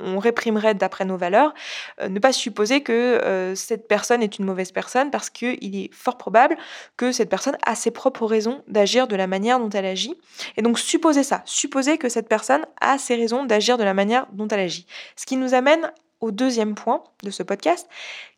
on, 0.00 0.18
réprimerait 0.18 0.74
d'après 0.74 1.04
nos 1.04 1.16
valeurs, 1.16 1.54
euh, 2.00 2.08
ne 2.08 2.18
pas 2.18 2.32
supposer 2.32 2.82
que 2.82 2.92
euh, 2.92 3.54
cette 3.54 3.86
personne 3.88 4.22
est 4.22 4.38
une 4.38 4.44
mauvaise 4.44 4.72
personne 4.72 5.10
parce 5.10 5.30
qu'il 5.30 5.76
est 5.76 5.92
fort 5.94 6.18
probable 6.18 6.56
que 6.96 7.12
cette 7.12 7.30
personne 7.30 7.56
a 7.64 7.74
ses 7.74 7.90
propres 7.90 8.26
raisons 8.26 8.62
d'agir 8.68 9.08
de 9.08 9.16
la 9.16 9.26
manière 9.26 9.60
dont 9.60 9.70
elle 9.70 9.86
agit. 9.86 10.14
Et 10.56 10.62
donc 10.62 10.78
supposer 10.78 11.22
ça, 11.22 11.42
supposer 11.44 11.96
que 11.96 12.08
cette 12.08 12.28
personne 12.28 12.66
a 12.80 12.98
ses 12.98 13.14
raisons 13.14 13.44
d'agir 13.44 13.78
de 13.78 13.84
la 13.84 13.94
manière 13.94 14.26
dont 14.32 14.48
elle 14.48 14.60
agit. 14.60 14.86
Ce 15.16 15.24
qui 15.24 15.36
nous 15.36 15.54
amène 15.54 15.92
au 16.20 16.32
deuxième 16.32 16.74
point 16.74 17.02
de 17.22 17.30
ce 17.30 17.42
podcast, 17.42 17.88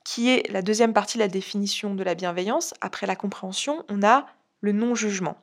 qui 0.05 0.31
est 0.31 0.51
la 0.53 0.63
deuxième 0.63 0.93
partie 0.93 1.19
de 1.19 1.23
la 1.23 1.29
définition 1.29 1.95
de 1.95 2.03
la 2.05 2.15
bienveillance. 2.15 2.75
Après 2.81 3.07
la 3.07 3.17
compréhension, 3.17 3.85
on 3.89 4.03
a 4.03 4.27
le 4.61 4.73
non-jugement. 4.73 5.37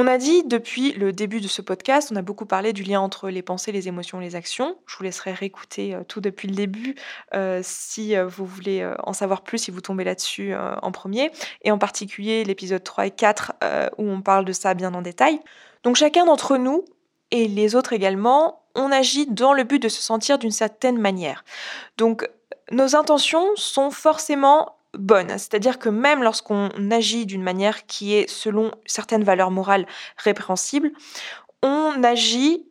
On 0.00 0.06
a 0.06 0.16
dit 0.16 0.44
depuis 0.44 0.92
le 0.92 1.12
début 1.12 1.40
de 1.40 1.48
ce 1.48 1.60
podcast, 1.60 2.10
on 2.12 2.16
a 2.16 2.22
beaucoup 2.22 2.46
parlé 2.46 2.72
du 2.72 2.84
lien 2.84 3.00
entre 3.00 3.30
les 3.30 3.42
pensées, 3.42 3.72
les 3.72 3.88
émotions, 3.88 4.20
les 4.20 4.36
actions. 4.36 4.78
Je 4.86 4.96
vous 4.96 5.02
laisserai 5.02 5.32
réécouter 5.32 5.92
euh, 5.92 6.04
tout 6.06 6.20
depuis 6.20 6.46
le 6.46 6.54
début 6.54 6.94
euh, 7.34 7.58
si 7.64 8.16
euh, 8.16 8.24
vous 8.24 8.46
voulez 8.46 8.88
en 9.02 9.12
savoir 9.12 9.42
plus, 9.42 9.58
si 9.58 9.72
vous 9.72 9.80
tombez 9.80 10.04
là-dessus 10.04 10.54
en 10.54 10.92
premier, 10.92 11.32
et 11.62 11.72
en 11.72 11.78
particulier 11.78 12.44
l'épisode 12.44 12.84
3 12.84 13.06
et 13.06 13.10
4 13.10 13.54
où 13.98 14.08
on 14.08 14.22
parle 14.22 14.44
de 14.44 14.52
ça 14.52 14.72
bien 14.74 14.94
en 14.94 15.02
détail. 15.02 15.40
Donc 15.82 15.96
chacun 15.96 16.26
d'entre 16.26 16.58
nous, 16.58 16.84
et 17.32 17.48
les 17.48 17.74
autres 17.74 17.92
également, 17.92 18.62
on 18.76 18.92
agit 18.92 19.26
dans 19.26 19.52
le 19.52 19.64
but 19.64 19.82
de 19.82 19.88
se 19.88 20.00
sentir 20.00 20.38
d'une 20.38 20.52
certaine 20.52 20.98
manière. 20.98 21.44
Donc 21.96 22.28
nos 22.70 22.94
intentions 22.94 23.48
sont 23.56 23.90
forcément 23.90 24.77
bonne. 24.94 25.28
C'est-à-dire 25.30 25.78
que 25.78 25.88
même 25.88 26.22
lorsqu'on 26.22 26.70
agit 26.90 27.26
d'une 27.26 27.42
manière 27.42 27.86
qui 27.86 28.14
est 28.14 28.28
selon 28.28 28.70
certaines 28.86 29.24
valeurs 29.24 29.50
morales 29.50 29.86
répréhensibles, 30.16 30.92
on 31.62 32.02
agit 32.02 32.68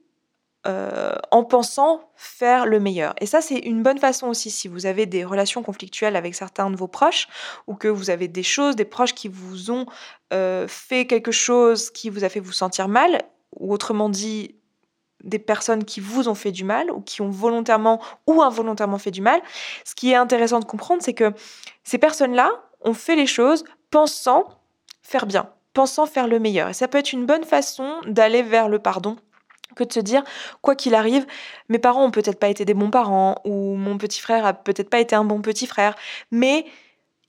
euh, 0.68 1.16
en 1.32 1.46
pensant 1.46 2.12
faire 2.16 2.66
le 2.66 2.82
meilleur. 2.82 3.14
Et 3.22 3.26
ça, 3.26 3.40
c'est 3.40 3.60
une 3.60 3.84
bonne 3.84 4.00
façon 4.00 4.28
aussi 4.28 4.50
si 4.52 4.68
vous 4.68 4.86
avez 4.86 5.06
des 5.06 5.24
relations 5.24 5.64
conflictuelles 5.64 6.18
avec 6.18 6.36
certains 6.36 6.70
de 6.70 6.76
vos 6.76 6.90
proches 6.90 7.30
ou 7.68 7.76
que 7.76 7.88
vous 7.88 8.10
avez 8.10 8.28
des 8.28 8.44
choses, 8.44 8.76
des 8.76 8.84
proches 8.84 9.14
qui 9.14 9.30
vous 9.30 9.72
ont 9.72 9.86
euh, 10.34 10.68
fait 10.68 11.08
quelque 11.08 11.32
chose 11.32 11.90
qui 11.90 12.10
vous 12.10 12.26
a 12.26 12.30
fait 12.30 12.42
vous 12.42 12.52
sentir 12.52 12.90
mal, 12.90 13.22
ou 13.56 13.72
autrement 13.72 14.10
dit, 14.10 14.57
des 15.24 15.40
personnes 15.40 15.84
qui 15.84 16.00
vous 16.00 16.30
ont 16.30 16.36
fait 16.36 16.52
du 16.52 16.64
mal 16.64 16.92
ou 16.92 17.02
qui 17.02 17.22
ont 17.22 17.30
volontairement 17.30 18.02
ou 18.28 18.42
involontairement 18.42 18.98
fait 18.98 19.12
du 19.12 19.22
mal. 19.22 19.42
Ce 19.84 19.96
qui 19.96 20.12
est 20.12 20.16
intéressant 20.16 20.60
de 20.60 20.66
comprendre, 20.66 21.02
c'est 21.02 21.14
que 21.14 21.34
ces 21.84 21.98
personnes-là 21.98 22.52
ont 22.82 22.94
fait 22.94 23.16
les 23.16 23.28
choses 23.28 23.64
pensant 23.90 24.46
faire 25.02 25.26
bien, 25.26 25.50
pensant 25.74 26.06
faire 26.06 26.28
le 26.28 26.40
meilleur. 26.40 26.70
Et 26.70 26.74
ça 26.74 26.88
peut 26.88 26.98
être 26.98 27.14
une 27.14 27.26
bonne 27.26 27.44
façon 27.44 27.96
d'aller 28.06 28.44
vers 28.44 28.70
le 28.70 28.80
pardon 28.80 29.18
que 29.76 29.84
de 29.84 29.94
se 29.94 30.00
dire, 30.00 30.24
quoi 30.62 30.76
qu'il 30.76 30.96
arrive, 30.96 31.26
mes 31.70 31.80
parents 31.80 32.04
ont 32.04 32.12
peut-être 32.12 32.40
pas 32.40 32.50
été 32.50 32.66
des 32.66 32.74
bons 32.74 32.90
parents, 32.90 33.36
ou 33.46 33.76
mon 33.76 33.98
petit 33.98 34.20
frère 34.20 34.46
a 34.46 34.54
peut-être 34.54 34.90
pas 34.90 35.00
été 35.00 35.16
un 35.16 35.24
bon 35.24 35.42
petit 35.42 35.68
frère, 35.68 35.96
mais 36.32 36.66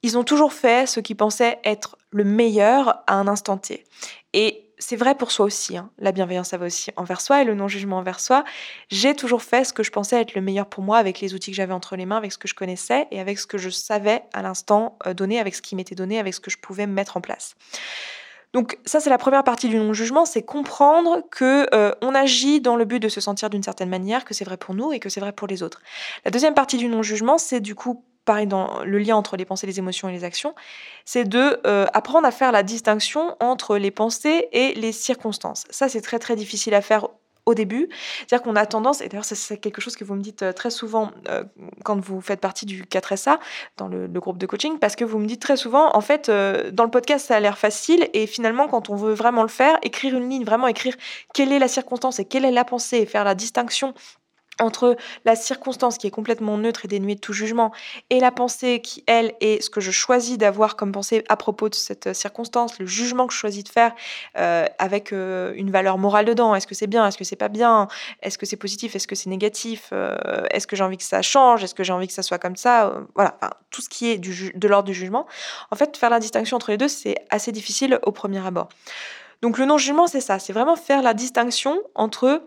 ils 0.02 0.16
ont 0.16 0.25
toujours 0.25 0.52
fait 0.52 0.88
ce 0.88 1.00
qu'ils 1.00 1.16
pensaient 1.16 1.59
être 1.64 1.99
le 2.11 2.25
meilleur 2.25 3.02
à 3.07 3.14
un 3.14 3.28
instant 3.28 3.59
T. 3.59 3.85
Et 4.33 4.67
c'est 4.78 4.97
vrai 4.97 5.14
pour 5.14 5.30
soi 5.30 5.47
aussi. 5.47 5.76
Hein. 5.76 5.90
La 5.99 6.12
bienveillance, 6.12 6.49
ça 6.49 6.56
va 6.56 6.66
aussi 6.66 6.90
envers 6.97 7.20
soi 7.20 7.42
et 7.42 7.44
le 7.44 7.54
non-jugement 7.54 7.99
envers 7.99 8.20
soi. 8.20 8.44
J'ai 8.90 9.14
toujours 9.14 9.42
fait 9.42 9.64
ce 9.64 9.73
que 9.73 9.82
je 9.82 9.90
pensais 9.90 10.20
être 10.20 10.35
le 10.35 10.40
meilleur 10.40 10.66
pour 10.66 10.82
moi 10.85 10.99
avec 10.99 11.20
les 11.20 11.35
outils 11.35 11.50
que 11.50 11.56
j'avais 11.56 11.73
entre 11.73 11.97
les 11.97 12.06
mains, 12.06 12.16
avec 12.16 12.32
ce 12.32 12.38
que 12.38 12.49
je 12.49 12.54
connaissais 12.54 13.06
et 13.11 13.20
avec 13.20 13.38
ce 13.38 13.47
que 13.47 13.58
je 13.58 13.70
savais 13.70 14.23
à 14.32 14.42
l'instant 14.42 14.99
euh, 15.06 15.14
donné, 15.14 15.38
avec 15.38 15.54
ce 15.54 15.62
qui 15.62 15.76
m'était 15.76 15.94
donné, 15.94 16.18
avec 16.18 16.35
ce 16.35 16.40
que 16.40 16.50
je 16.50 16.58
pouvais 16.58 16.87
mettre 16.87 17.16
en 17.16 17.20
place. 17.20 17.54
Donc 18.54 18.78
ça, 18.87 18.99
c'est 19.00 19.11
la 19.11 19.18
première 19.18 19.44
partie 19.44 19.68
du 19.68 19.76
non-jugement, 19.76 20.25
c'est 20.25 20.42
comprendre 20.42 21.23
que 21.30 21.66
euh, 21.75 21.92
on 22.00 22.14
agit 22.14 22.61
dans 22.61 22.76
le 22.76 22.87
but 22.87 23.00
de 23.00 23.08
se 23.08 23.20
sentir 23.20 23.50
d'une 23.50 23.62
certaine 23.62 23.90
manière, 23.90 24.25
que 24.25 24.32
c'est 24.32 24.44
vrai 24.44 24.56
pour 24.56 24.75
nous 24.75 24.92
et 24.92 25.00
que 25.00 25.11
c'est 25.11 25.20
vrai 25.20 25.32
pour 25.32 25.47
les 25.49 25.62
autres. 25.62 25.82
La 26.25 26.30
deuxième 26.30 26.54
partie 26.54 26.78
du 26.78 26.88
non-jugement, 26.88 27.37
c'est 27.37 27.61
du 27.61 27.75
coup 27.75 28.04
pareil 28.28 28.47
dans 28.47 28.85
le 28.85 28.99
lien 28.99 29.16
entre 29.16 29.38
les 29.38 29.47
pensées, 29.47 29.66
les 29.66 29.78
émotions 29.78 30.06
et 30.06 30.12
les 30.12 30.23
actions, 30.23 30.54
c'est 31.06 31.25
de 31.25 31.62
euh, 31.66 31.87
apprendre 31.94 32.26
à 32.26 32.30
faire 32.30 32.52
la 32.52 32.62
distinction 32.62 33.35
entre 33.40 33.78
les 33.78 33.90
pensées 33.90 34.49
et 34.52 34.75
les 34.75 34.92
circonstances. 34.92 35.64
Ça, 35.70 35.88
c'est 35.88 36.02
très 36.02 36.18
très 36.18 36.37
difficile 36.37 36.75
à 36.75 36.82
faire 36.82 37.08
au 37.47 37.54
début. 37.54 37.88
C'est-à-dire 38.18 38.42
qu'on 38.42 38.56
a 38.56 38.66
tendance, 38.66 39.00
et 39.00 39.08
d'ailleurs 39.08 39.25
c'est 39.25 39.56
quelque 39.56 39.80
chose 39.80 39.97
que 39.97 40.04
vous 40.04 40.14
me 40.14 40.20
dites 40.20 40.42
euh, 40.42 40.52
très 40.52 40.68
souvent 40.68 41.11
euh, 41.30 41.42
quand 41.85 41.99
vous 41.99 42.20
faites 42.20 42.40
partie 42.40 42.66
du 42.66 42.85
4SA, 42.85 43.38
dans 43.78 43.88
le, 43.88 44.06
groupe 44.08 44.37
de 44.37 44.44
coaching, 44.44 44.78
parce 44.78 44.94
que 44.94 45.06
vous 45.06 45.18
me 45.18 45.25
dites 45.25 45.40
très 45.40 45.56
souvent, 45.56 45.88
en 45.97 46.02
fait, 46.02 46.28
dans 46.28 46.85
le 46.85 46.90
podcast 46.90 47.28
ça 47.28 47.37
a 47.37 47.40
l'air 47.40 47.56
facile, 47.56 48.11
et 48.12 48.26
finalement 48.26 48.68
quand 48.68 48.90
on 48.90 48.97
veut 48.97 49.14
vraiment 49.14 49.40
le 49.40 49.49
faire, 49.49 49.78
écrire 49.80 50.14
une 50.14 50.28
ligne, 50.28 50.44
vraiment 50.44 50.66
écrire 50.66 50.94
quelle 51.32 51.50
est 51.50 51.58
la 51.58 51.68
circonstance 51.68 52.18
et 52.18 52.26
quelle 52.26 52.44
est 52.44 52.50
la 52.50 52.66
pensée, 52.66 52.99
et 52.99 53.06
faire 53.06 53.25
la 53.25 53.35
distinction 53.35 53.94
entre 54.60 54.96
la 55.24 55.37
circonstance 55.37 55.98
qui 55.98 56.06
est 56.06 56.11
complètement 56.11 56.59
neutre 56.59 56.85
et 56.85 56.88
dénuée 56.88 57.14
de 57.14 57.20
tout 57.20 57.33
jugement 57.33 57.72
et 58.11 58.20
la 58.20 58.30
pensée 58.30 58.80
qui, 58.80 59.04
elle, 59.06 59.35
est 59.40 59.62
ce 59.62 59.70
que 59.70 59.80
je 59.80 59.90
choisis 59.90 60.38
d'avoir 60.38 60.76
comme 60.76 60.92
pensée 60.92 61.24
à 61.28 61.37
propos 61.37 61.68
de 61.68 61.74
cette 61.74 62.09
euh, 62.09 62.14
circonstance, 62.14 62.78
le 62.78 62.87
jugement 62.87 63.26
que 63.26 63.33
je 63.33 63.38
choisis 63.38 63.64
de 63.64 63.68
faire 63.68 63.94
euh, 64.37 64.66
avec 64.78 65.12
euh, 65.12 65.52
une 65.56 65.70
valeur 65.70 65.98
morale 65.98 66.24
dedans. 66.24 66.54
Est-ce 66.54 66.66
que 66.66 66.74
c'est 66.74 66.87
bien? 66.87 67.06
Est-ce 67.06 67.18
que 67.18 67.24
c'est 67.24 67.37
pas 67.37 67.48
bien? 67.48 67.88
Est-ce 68.22 68.38
que 68.38 68.46
c'est 68.46 68.56
positif? 68.56 68.96
Est-ce 68.96 69.06
que 69.06 69.14
c'est 69.14 69.30
négatif? 69.30 69.92
Est-ce 70.50 70.66
que 70.66 70.76
j'ai 70.76 70.85
envie 70.85 70.96
que 70.96 71.02
ça 71.02 71.22
change? 71.22 71.64
Est-ce 71.64 71.74
que 71.74 71.85
j'ai 71.85 71.92
envie 71.92 72.06
que 72.06 72.12
ça 72.12 72.22
soit 72.22 72.38
comme 72.38 72.56
ça? 72.56 72.94
Voilà, 73.14 73.38
tout 73.70 73.83
ce 73.83 73.88
qui 73.88 74.09
est 74.11 74.18
de 74.18 74.68
l'ordre 74.68 74.87
du 74.87 74.94
jugement. 74.94 75.26
En 75.70 75.76
fait, 75.76 75.96
faire 75.96 76.11
la 76.11 76.20
distinction 76.20 76.56
entre 76.56 76.70
les 76.70 76.76
deux, 76.76 76.88
c'est 76.88 77.16
assez 77.30 77.52
difficile 77.52 77.98
au 78.02 78.12
premier 78.12 78.44
abord. 78.46 78.68
Donc 79.42 79.59
le 79.59 79.66
non-jugement, 79.66 80.06
c'est 80.06 80.20
ça, 80.20 80.38
c'est 80.38 80.52
vraiment 80.52 80.76
faire 80.76 81.02
la 81.02 81.14
distinction 81.14 81.80
entre 81.94 82.42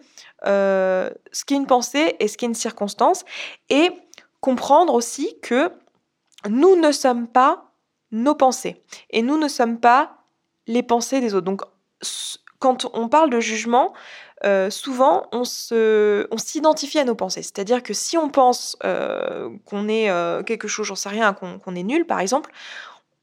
euh, 0.45 1.09
ce 1.31 1.45
qui 1.45 1.53
est 1.53 1.57
une 1.57 1.67
pensée 1.67 2.15
et 2.19 2.27
ce 2.27 2.37
qui 2.37 2.45
est 2.45 2.47
une 2.47 2.55
circonstance, 2.55 3.25
et 3.69 3.91
comprendre 4.39 4.93
aussi 4.93 5.37
que 5.41 5.71
nous 6.49 6.75
ne 6.75 6.91
sommes 6.91 7.27
pas 7.27 7.71
nos 8.11 8.35
pensées, 8.35 8.81
et 9.09 9.21
nous 9.21 9.37
ne 9.37 9.47
sommes 9.47 9.79
pas 9.79 10.17
les 10.67 10.83
pensées 10.83 11.21
des 11.21 11.33
autres. 11.33 11.45
Donc 11.45 11.61
quand 12.59 12.87
on 12.93 13.07
parle 13.07 13.29
de 13.29 13.39
jugement, 13.39 13.93
euh, 14.43 14.69
souvent 14.69 15.27
on 15.31 15.43
s'identifie 15.43 16.99
à 16.99 17.03
nos 17.03 17.15
pensées. 17.15 17.43
C'est-à-dire 17.43 17.83
que 17.83 17.93
si 17.93 18.17
on 18.17 18.29
pense 18.29 18.77
euh, 18.83 19.49
qu'on 19.65 19.87
est 19.87 20.09
quelque 20.45 20.67
chose, 20.67 20.87
j'en 20.87 20.95
sais 20.95 21.09
rien, 21.09 21.33
qu'on 21.33 21.75
est 21.75 21.83
nul 21.83 22.05
par 22.05 22.19
exemple, 22.19 22.51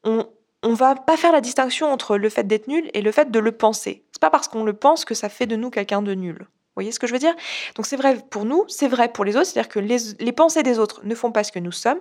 on, 0.04 0.26
on 0.62 0.74
va 0.74 0.94
pas 0.94 1.16
faire 1.16 1.33
la 1.33 1.40
distinction 1.40 1.92
entre 1.92 2.16
le 2.16 2.28
fait 2.28 2.44
d'être 2.44 2.68
nul 2.68 2.90
et 2.94 3.02
le 3.02 3.12
fait 3.12 3.31
de 3.31 3.38
le 3.38 3.52
penser. 3.52 4.04
C'est 4.12 4.20
pas 4.20 4.31
parce 4.31 4.48
qu'on 4.48 4.64
le 4.64 4.72
pense 4.72 5.04
que 5.04 5.14
ça 5.14 5.28
fait 5.28 5.46
de 5.46 5.57
nous 5.57 5.70
quelqu'un 5.70 6.02
de 6.02 6.14
nul. 6.14 6.46
Voyez 6.78 6.92
ce 6.92 7.00
que 7.00 7.08
je 7.08 7.12
veux 7.12 7.18
dire? 7.18 7.34
Donc 7.74 7.86
c'est 7.86 7.96
vrai 7.96 8.16
pour 8.30 8.44
nous, 8.44 8.64
c'est 8.68 8.86
vrai 8.86 9.12
pour 9.12 9.24
les 9.24 9.34
autres, 9.34 9.46
c'est-à-dire 9.46 9.68
que 9.68 9.80
les, 9.80 10.30
pensées 10.30 10.62
des 10.62 10.78
autres 10.78 11.00
ne 11.02 11.16
font 11.16 11.32
pas 11.32 11.42
ce 11.42 11.50
que 11.50 11.58
nous 11.58 11.72
sommes, 11.72 11.98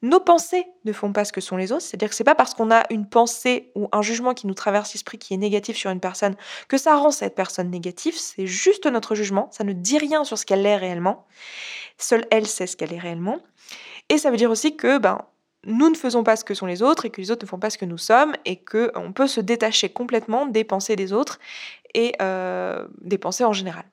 nos 0.00 0.20
pensées 0.20 0.64
ne 0.84 0.92
font 0.92 1.12
pas 1.12 1.24
ce 1.24 1.32
que 1.32 1.40
sont 1.40 1.56
les 1.56 1.72
autres, 1.72 1.82
c'est-à-dire 1.82 2.08
que 2.08 2.14
c'est 2.14 2.22
pas 2.22 2.36
parce 2.36 2.54
qu'on 2.54 2.70
a 2.70 2.84
une 2.90 3.08
pensée 3.08 3.72
ou 3.74 3.88
un 3.90 4.00
jugement 4.00 4.32
qui 4.32 4.46
nous 4.46 4.54
traverse 4.54 4.94
l'esprit 4.94 5.18
qui 5.18 5.34
est 5.34 5.38
négatif 5.38 5.76
sur 5.76 5.90
une 5.90 5.98
personne 5.98 6.36
que 6.68 6.78
ça 6.78 6.94
rend 6.94 7.10
cette 7.10 7.34
personne 7.34 7.68
négative, 7.68 8.14
c'est 8.16 8.46
juste 8.46 8.86
notre 8.86 9.16
jugement, 9.16 9.48
ça 9.50 9.64
ne 9.64 9.72
dit 9.72 9.98
rien 9.98 10.22
sur 10.22 10.38
ce 10.38 10.46
qu'elle 10.46 10.64
est 10.64 10.76
réellement. 10.76 11.26
Seule 11.98 12.24
elle 12.30 12.46
sait 12.46 12.68
ce 12.68 12.76
qu'elle 12.76 12.92
est 12.92 13.00
réellement. 13.00 13.40
Et 14.08 14.18
ça 14.18 14.30
veut 14.30 14.36
dire 14.36 14.52
aussi 14.52 14.76
que 14.76 14.98
ben 14.98 15.18
nous 15.64 15.90
ne 15.90 15.96
faisons 15.96 16.22
pas 16.22 16.36
ce 16.36 16.44
que 16.44 16.54
sont 16.54 16.66
les 16.66 16.80
autres 16.80 17.06
et 17.06 17.10
que 17.10 17.20
les 17.20 17.32
autres 17.32 17.44
ne 17.44 17.48
font 17.48 17.58
pas 17.58 17.70
ce 17.70 17.78
que 17.78 17.84
nous 17.84 17.98
sommes 17.98 18.36
et 18.44 18.62
qu'on 18.62 19.12
peut 19.12 19.26
se 19.26 19.40
détacher 19.40 19.88
complètement 19.88 20.46
des 20.46 20.62
pensées 20.62 20.94
des 20.94 21.12
autres 21.12 21.40
et 21.94 22.14
euh, 22.20 22.86
des 23.00 23.18
pensées 23.18 23.44
en 23.44 23.52
général. 23.52 23.84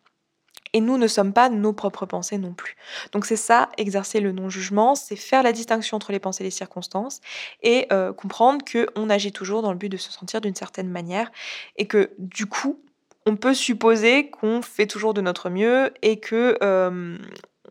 Et 0.74 0.82
nous 0.82 0.98
ne 0.98 1.08
sommes 1.08 1.34
pas 1.34 1.50
nos 1.50 1.74
propres 1.74 2.06
pensées 2.06 2.38
non 2.38 2.54
plus. 2.54 2.76
Donc 3.12 3.26
c'est 3.26 3.36
ça, 3.36 3.70
exercer 3.78 4.20
le 4.20 4.32
non-jugement, 4.32 4.96
c'est 4.96 5.16
faire 5.16 5.44
la 5.44 5.52
distinction 5.52 5.98
entre 5.98 6.12
les 6.12 6.20
pensées 6.20 6.44
et 6.44 6.48
les 6.48 6.52
circonstances 6.52 7.22
et 7.64 7.88
euh, 7.92 8.14
comprendre 8.14 8.64
qu'on 8.64 9.10
agit 9.10 9.32
toujours 9.32 9.62
dans 9.62 9.72
le 9.72 9.78
but 9.78 9.90
de 9.90 9.98
se 9.98 10.12
sentir 10.12 10.42
d'une 10.42 10.56
certaine 10.56 10.90
manière 10.90 11.32
et 11.76 11.88
que 11.88 12.12
du 12.18 12.46
coup, 12.46 12.80
on 13.26 13.36
peut 13.36 13.54
supposer 13.54 14.30
qu'on 14.30 14.62
fait 14.62 14.88
toujours 14.88 15.14
de 15.14 15.22
notre 15.22 15.50
mieux 15.50 15.94
et 16.02 16.20
que 16.20 16.58
euh, 16.64 17.18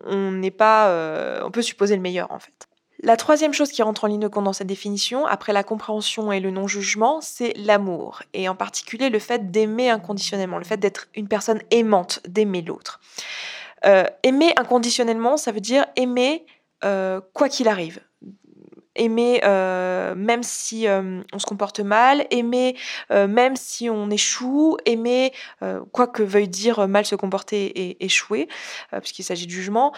on 0.05 0.33
n'est 0.33 0.51
pas, 0.51 1.43
on 1.45 1.51
peut 1.51 1.63
supposer 1.63 1.97
le 1.97 2.03
meilleur 2.03 2.31
en 2.31 2.39
fait. 2.39 2.69
La 3.01 3.17
troisième 3.17 3.53
chose 3.53 3.71
qui 3.71 3.83
rentre 3.83 4.05
en 4.05 4.09
ligne 4.09 4.21
de 4.21 4.29
compte 4.29 4.45
dans 4.45 4.53
cette 4.53 4.67
définition, 4.67 5.25
après 5.25 5.53
la 5.53 5.63
compréhension 5.63 6.33
et 6.33 6.41
le 6.41 6.51
non-jugement, 6.51 7.21
c'est 7.21 7.53
l'amour, 7.57 8.23
et 8.35 8.49
en 8.49 8.57
particulier 8.57 9.09
le 9.09 9.21
fait 9.21 9.53
d'aimer 9.53 9.89
inconditionnellement, 9.89 10.59
le 10.59 10.65
fait 10.65 10.79
d'être 10.79 11.07
une 11.15 11.29
personne 11.29 11.61
aimante, 11.71 12.21
d'aimer 12.27 12.63
l'autre. 12.63 13.01
Euh, 13.85 14.05
aimer 14.25 14.53
inconditionnellement, 14.57 15.37
ça 15.37 15.53
veut 15.53 15.61
dire 15.61 15.87
aimer 15.95 16.45
euh, 16.85 17.21
quoi 17.35 17.49
qu'il 17.49 17.69
arrive. 17.69 18.01
Aimer 18.97 19.43
euh, 19.45 20.17
même 20.17 20.43
si 20.43 20.87
on 20.89 21.39
se 21.39 21.47
comporte 21.47 21.79
mal, 21.79 22.27
aimer 22.33 22.77
même 23.11 23.55
si 23.55 23.89
on 23.89 24.11
échoue, 24.11 24.77
aimer 24.87 25.33
quoi 25.93 26.09
que 26.09 26.25
veuille 26.25 26.49
dire 26.49 26.89
mal 26.89 27.07
se 27.07 27.15
comporter 27.15 27.67
et 27.67 28.05
échouer, 28.05 28.49
puisqu'il 29.01 29.23
s'agit 29.23 29.47
de 29.47 29.53
jugement, 29.53 29.95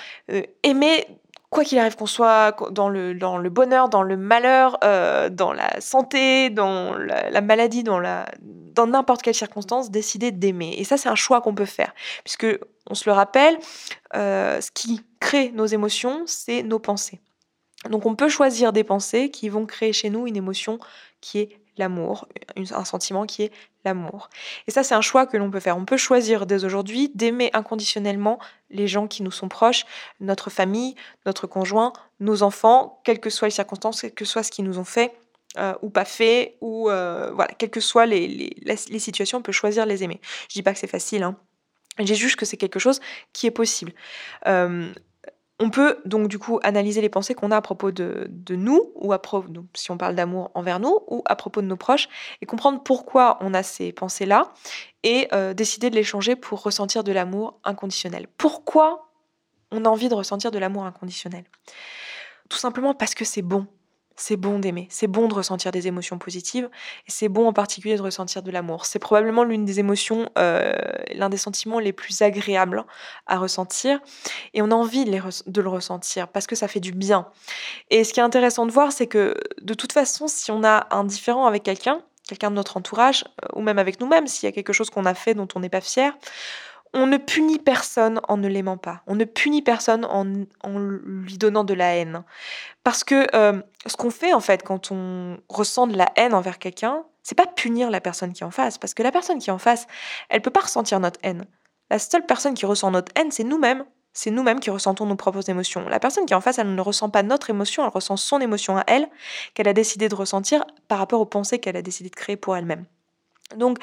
aimer 0.62 1.06
quoi 1.50 1.64
qu'il 1.64 1.78
arrive, 1.78 1.96
qu'on 1.96 2.06
soit 2.06 2.56
dans 2.70 2.88
le, 2.88 3.14
dans 3.14 3.36
le 3.36 3.50
bonheur, 3.50 3.88
dans 3.88 4.02
le 4.02 4.16
malheur, 4.16 4.78
euh, 4.84 5.28
dans 5.28 5.52
la 5.52 5.80
santé, 5.80 6.48
dans 6.48 6.96
la, 6.96 7.40
maladie, 7.40 7.82
dans, 7.82 7.98
la, 7.98 8.26
dans 8.40 8.86
n'importe 8.86 9.22
quelle 9.22 9.34
circonstance, 9.34 9.90
décider 9.90 10.30
d'aimer. 10.30 10.74
Et 10.78 10.84
ça, 10.84 10.96
c'est 10.96 11.08
un 11.08 11.16
choix 11.16 11.40
qu'on 11.40 11.54
peut 11.54 11.64
faire. 11.64 11.92
Puisque, 12.24 12.46
on 12.88 12.94
se 12.94 13.08
le 13.08 13.12
rappelle, 13.12 13.58
euh, 14.14 14.60
ce 14.60 14.70
qui 14.70 15.02
crée 15.18 15.50
nos 15.50 15.66
émotions, 15.66 16.22
c'est 16.26 16.62
nos 16.62 16.78
pensées. 16.78 17.20
Donc 17.88 18.04
on 18.04 18.14
peut 18.14 18.28
choisir 18.28 18.72
des 18.72 18.84
pensées 18.84 19.30
qui 19.30 19.48
vont 19.48 19.64
créer 19.64 19.92
chez 19.92 20.10
nous 20.10 20.26
une 20.26 20.36
émotion 20.36 20.78
qui 21.20 21.38
est 21.38 21.59
l'amour, 21.80 22.28
un 22.56 22.84
sentiment 22.84 23.26
qui 23.26 23.42
est 23.42 23.52
l'amour. 23.84 24.30
Et 24.68 24.70
ça, 24.70 24.84
c'est 24.84 24.94
un 24.94 25.00
choix 25.00 25.26
que 25.26 25.36
l'on 25.36 25.50
peut 25.50 25.58
faire. 25.58 25.76
On 25.76 25.84
peut 25.84 25.96
choisir 25.96 26.46
dès 26.46 26.64
aujourd'hui 26.64 27.10
d'aimer 27.14 27.50
inconditionnellement 27.52 28.38
les 28.70 28.86
gens 28.86 29.08
qui 29.08 29.24
nous 29.24 29.32
sont 29.32 29.48
proches, 29.48 29.84
notre 30.20 30.50
famille, 30.50 30.94
notre 31.26 31.48
conjoint, 31.48 31.92
nos 32.20 32.42
enfants, 32.42 33.00
quelles 33.04 33.20
que 33.20 33.30
soient 33.30 33.48
les 33.48 33.54
circonstances, 33.54 34.02
quel 34.02 34.12
que 34.12 34.24
soit 34.24 34.44
ce 34.44 34.50
qu'ils 34.52 34.64
nous 34.64 34.78
ont 34.78 34.84
fait 34.84 35.12
euh, 35.58 35.74
ou 35.82 35.90
pas 35.90 36.04
fait, 36.04 36.56
ou 36.60 36.88
euh, 36.88 37.32
voilà, 37.34 37.52
quelles 37.58 37.70
que 37.70 37.80
soient 37.80 38.06
les, 38.06 38.54
situations, 38.98 39.38
on 39.38 39.42
peut 39.42 39.50
choisir 39.50 39.84
les 39.84 40.04
aimer. 40.04 40.20
Je 40.48 40.54
dis 40.54 40.62
pas 40.62 40.72
que 40.72 40.78
c'est 40.78 40.86
facile, 40.86 41.24
hein. 41.24 41.36
J'ai 41.98 42.14
juste 42.14 42.36
que 42.36 42.46
c'est 42.46 42.56
quelque 42.56 42.78
chose 42.78 43.00
qui 43.32 43.46
est 43.46 43.50
possible. 43.50 43.92
Euh, 44.46 44.92
on 45.60 45.68
peut 45.68 45.98
donc 46.06 46.28
du 46.28 46.38
coup 46.38 46.58
analyser 46.62 47.02
les 47.02 47.10
pensées 47.10 47.34
qu'on 47.34 47.50
a 47.50 47.56
à 47.56 47.60
propos 47.60 47.92
de, 47.92 48.30
nous, 48.48 48.90
ou 48.94 49.12
à 49.12 49.20
propos, 49.20 49.52
si 49.74 49.90
on 49.90 49.98
parle 49.98 50.14
d'amour 50.14 50.50
envers 50.54 50.80
nous, 50.80 50.98
ou 51.06 51.22
à 51.26 51.36
propos 51.36 51.60
de 51.60 51.66
nos 51.66 51.76
proches, 51.76 52.08
et 52.40 52.46
comprendre 52.46 52.82
pourquoi 52.82 53.36
on 53.42 53.52
a 53.52 53.62
ces 53.62 53.92
pensées-là, 53.92 54.52
et 55.02 55.28
euh, 55.32 55.52
décider 55.52 55.90
de 55.90 55.94
les 55.94 56.02
changer 56.02 56.34
pour 56.34 56.62
ressentir 56.62 57.04
de 57.04 57.12
l'amour 57.12 57.60
inconditionnel. 57.62 58.26
Pourquoi 58.38 59.10
on 59.70 59.84
a 59.84 59.88
envie 59.88 60.08
de 60.08 60.14
ressentir 60.14 60.50
de 60.50 60.58
l'amour 60.58 60.84
inconditionnel? 60.84 61.44
Tout 62.48 62.58
simplement 62.58 62.94
parce 62.94 63.14
que 63.14 63.26
c'est 63.26 63.42
bon 63.42 63.66
c'est 64.16 64.36
bon 64.36 64.58
d'aimer, 64.58 64.86
c'est 64.90 65.06
bon 65.06 65.28
de 65.28 65.34
ressentir 65.34 65.72
des 65.72 65.86
émotions 65.86 66.18
positives, 66.18 66.68
et 67.06 67.10
c'est 67.10 67.28
bon 67.28 67.46
en 67.48 67.52
particulier 67.52 67.96
de 67.96 68.02
ressentir 68.02 68.42
de 68.42 68.50
l'amour. 68.50 68.84
C'est 68.86 68.98
probablement 68.98 69.44
l'une 69.44 69.64
des 69.64 69.80
émotions, 69.80 70.28
euh, 70.38 70.74
l'un 71.14 71.28
des 71.28 71.36
sentiments 71.36 71.78
les 71.78 71.92
plus 71.92 72.22
agréables 72.22 72.84
à 73.26 73.38
ressentir, 73.38 74.00
et 74.54 74.62
on 74.62 74.70
a 74.70 74.74
envie 74.74 75.04
de, 75.04 75.60
le 75.60 75.68
ressentir 75.68 76.28
parce 76.28 76.46
que 76.46 76.54
ça 76.54 76.68
fait 76.68 76.80
du 76.80 76.92
bien. 76.92 77.28
Et 77.90 78.04
ce 78.04 78.12
qui 78.12 78.20
est 78.20 78.22
intéressant 78.22 78.66
de 78.66 78.72
voir, 78.72 78.92
c'est 78.92 79.06
que 79.06 79.34
de 79.62 79.74
toute 79.74 79.92
façon, 79.92 80.28
si 80.28 80.50
on 80.50 80.64
a 80.64 80.86
un 80.90 81.04
différent 81.04 81.46
avec 81.46 81.62
quelqu'un, 81.62 82.02
quelqu'un 82.28 82.50
de 82.50 82.56
notre 82.56 82.76
entourage, 82.76 83.24
euh, 83.44 83.48
ou 83.54 83.62
même 83.62 83.78
avec 83.78 84.00
nous-mêmes, 84.00 84.26
s'il 84.26 84.46
y 84.46 84.48
a 84.48 84.52
quelque 84.52 84.72
chose 84.72 84.90
qu'on 84.90 85.06
a 85.06 85.14
fait 85.14 85.34
dont 85.34 85.48
on 85.54 85.60
n'est 85.60 85.68
pas 85.68 85.80
fier, 85.80 86.16
on 86.92 87.06
ne 87.06 87.16
punit 87.16 87.58
personne 87.58 88.20
en 88.28 88.36
ne 88.36 88.48
l'aimant 88.48 88.76
pas. 88.76 89.02
On 89.06 89.14
ne 89.14 89.24
punit 89.24 89.62
personne 89.62 90.04
en, 90.04 90.24
lui 90.24 91.38
donnant 91.38 91.64
de 91.64 91.74
la 91.74 91.96
haine. 91.96 92.24
Parce 92.82 93.04
que 93.04 93.26
euh, 93.34 93.60
ce 93.86 93.96
qu'on 93.96 94.10
fait 94.10 94.32
en 94.32 94.40
fait 94.40 94.62
quand 94.62 94.90
on 94.90 95.38
ressent 95.48 95.86
de 95.86 95.96
la 95.96 96.10
haine 96.16 96.34
envers 96.34 96.58
quelqu'un, 96.58 97.04
c'est 97.22 97.36
pas 97.36 97.46
punir 97.46 97.90
la 97.90 98.00
personne 98.00 98.32
qui 98.32 98.42
est 98.42 98.46
en 98.46 98.50
face. 98.50 98.78
Parce 98.78 98.94
que 98.94 99.02
la 99.02 99.12
personne 99.12 99.38
qui 99.38 99.50
est 99.50 99.52
en 99.52 99.58
face, 99.58 99.86
elle 100.28 100.42
peut 100.42 100.50
pas 100.50 100.60
ressentir 100.60 101.00
notre 101.00 101.20
haine. 101.22 101.44
La 101.90 101.98
seule 101.98 102.26
personne 102.26 102.54
qui 102.54 102.66
ressent 102.66 102.90
notre 102.90 103.12
haine, 103.16 103.30
c'est 103.30 103.44
nous-mêmes. 103.44 103.84
C'est 104.12 104.30
nous-mêmes 104.30 104.58
qui 104.58 104.70
ressentons 104.70 105.06
nos 105.06 105.16
propres 105.16 105.48
émotions. 105.50 105.88
La 105.88 106.00
personne 106.00 106.26
qui 106.26 106.32
est 106.32 106.36
en 106.36 106.40
face, 106.40 106.58
elle 106.58 106.74
ne 106.74 106.80
ressent 106.80 107.10
pas 107.10 107.22
notre 107.22 107.50
émotion, 107.50 107.84
elle 107.84 107.90
ressent 107.90 108.16
son 108.16 108.40
émotion 108.40 108.76
à 108.76 108.84
elle, 108.88 109.08
qu'elle 109.54 109.68
a 109.68 109.72
décidé 109.72 110.08
de 110.08 110.14
ressentir 110.16 110.64
par 110.88 110.98
rapport 110.98 111.20
aux 111.20 111.26
pensées 111.26 111.60
qu'elle 111.60 111.76
a 111.76 111.82
décidé 111.82 112.10
de 112.10 112.16
créer 112.16 112.36
pour 112.36 112.56
elle-même. 112.56 112.86
Donc, 113.56 113.78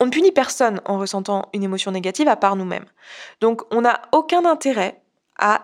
on 0.00 0.06
ne 0.06 0.10
punit 0.10 0.32
personne 0.32 0.80
en 0.84 0.98
ressentant 0.98 1.48
une 1.52 1.62
émotion 1.62 1.90
négative 1.90 2.28
à 2.28 2.36
part 2.36 2.56
nous-mêmes. 2.56 2.86
Donc, 3.40 3.62
on 3.74 3.82
n'a 3.82 4.02
aucun 4.12 4.44
intérêt 4.44 5.00
à 5.38 5.62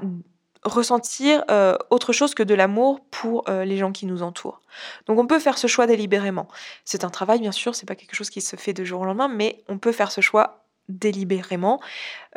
ressentir 0.64 1.45
euh, 1.51 1.77
autre 1.90 2.12
chose 2.12 2.35
que 2.35 2.43
de 2.43 2.55
l'amour 2.55 3.01
pour 3.11 3.49
euh, 3.49 3.64
les 3.64 3.77
gens 3.77 3.93
qui 3.93 4.07
nous 4.07 4.23
entourent. 4.23 4.62
Donc 5.07 5.19
on 5.19 5.27
peut 5.27 5.38
faire 5.38 5.59
ce 5.59 5.67
choix 5.67 5.87
délibérément. 5.87 6.49
C'est 6.85 7.05
un 7.05 7.11
travail 7.11 7.40
bien 7.40 7.53
sûr, 7.53 7.75
c'est 7.75 7.87
pas 7.87 7.95
quelque 7.95 8.14
chose 8.14 8.31
qui 8.31 8.40
se 8.40 8.57
fait 8.57 8.73
de 8.73 8.83
jour 8.83 9.03
au 9.03 9.05
lendemain, 9.05 9.29
mais 9.29 9.62
on 9.69 9.79
peut 9.79 9.93
faire 9.93 10.11
ce 10.11 10.23
choix 10.23 10.64
délibérément, 10.88 11.81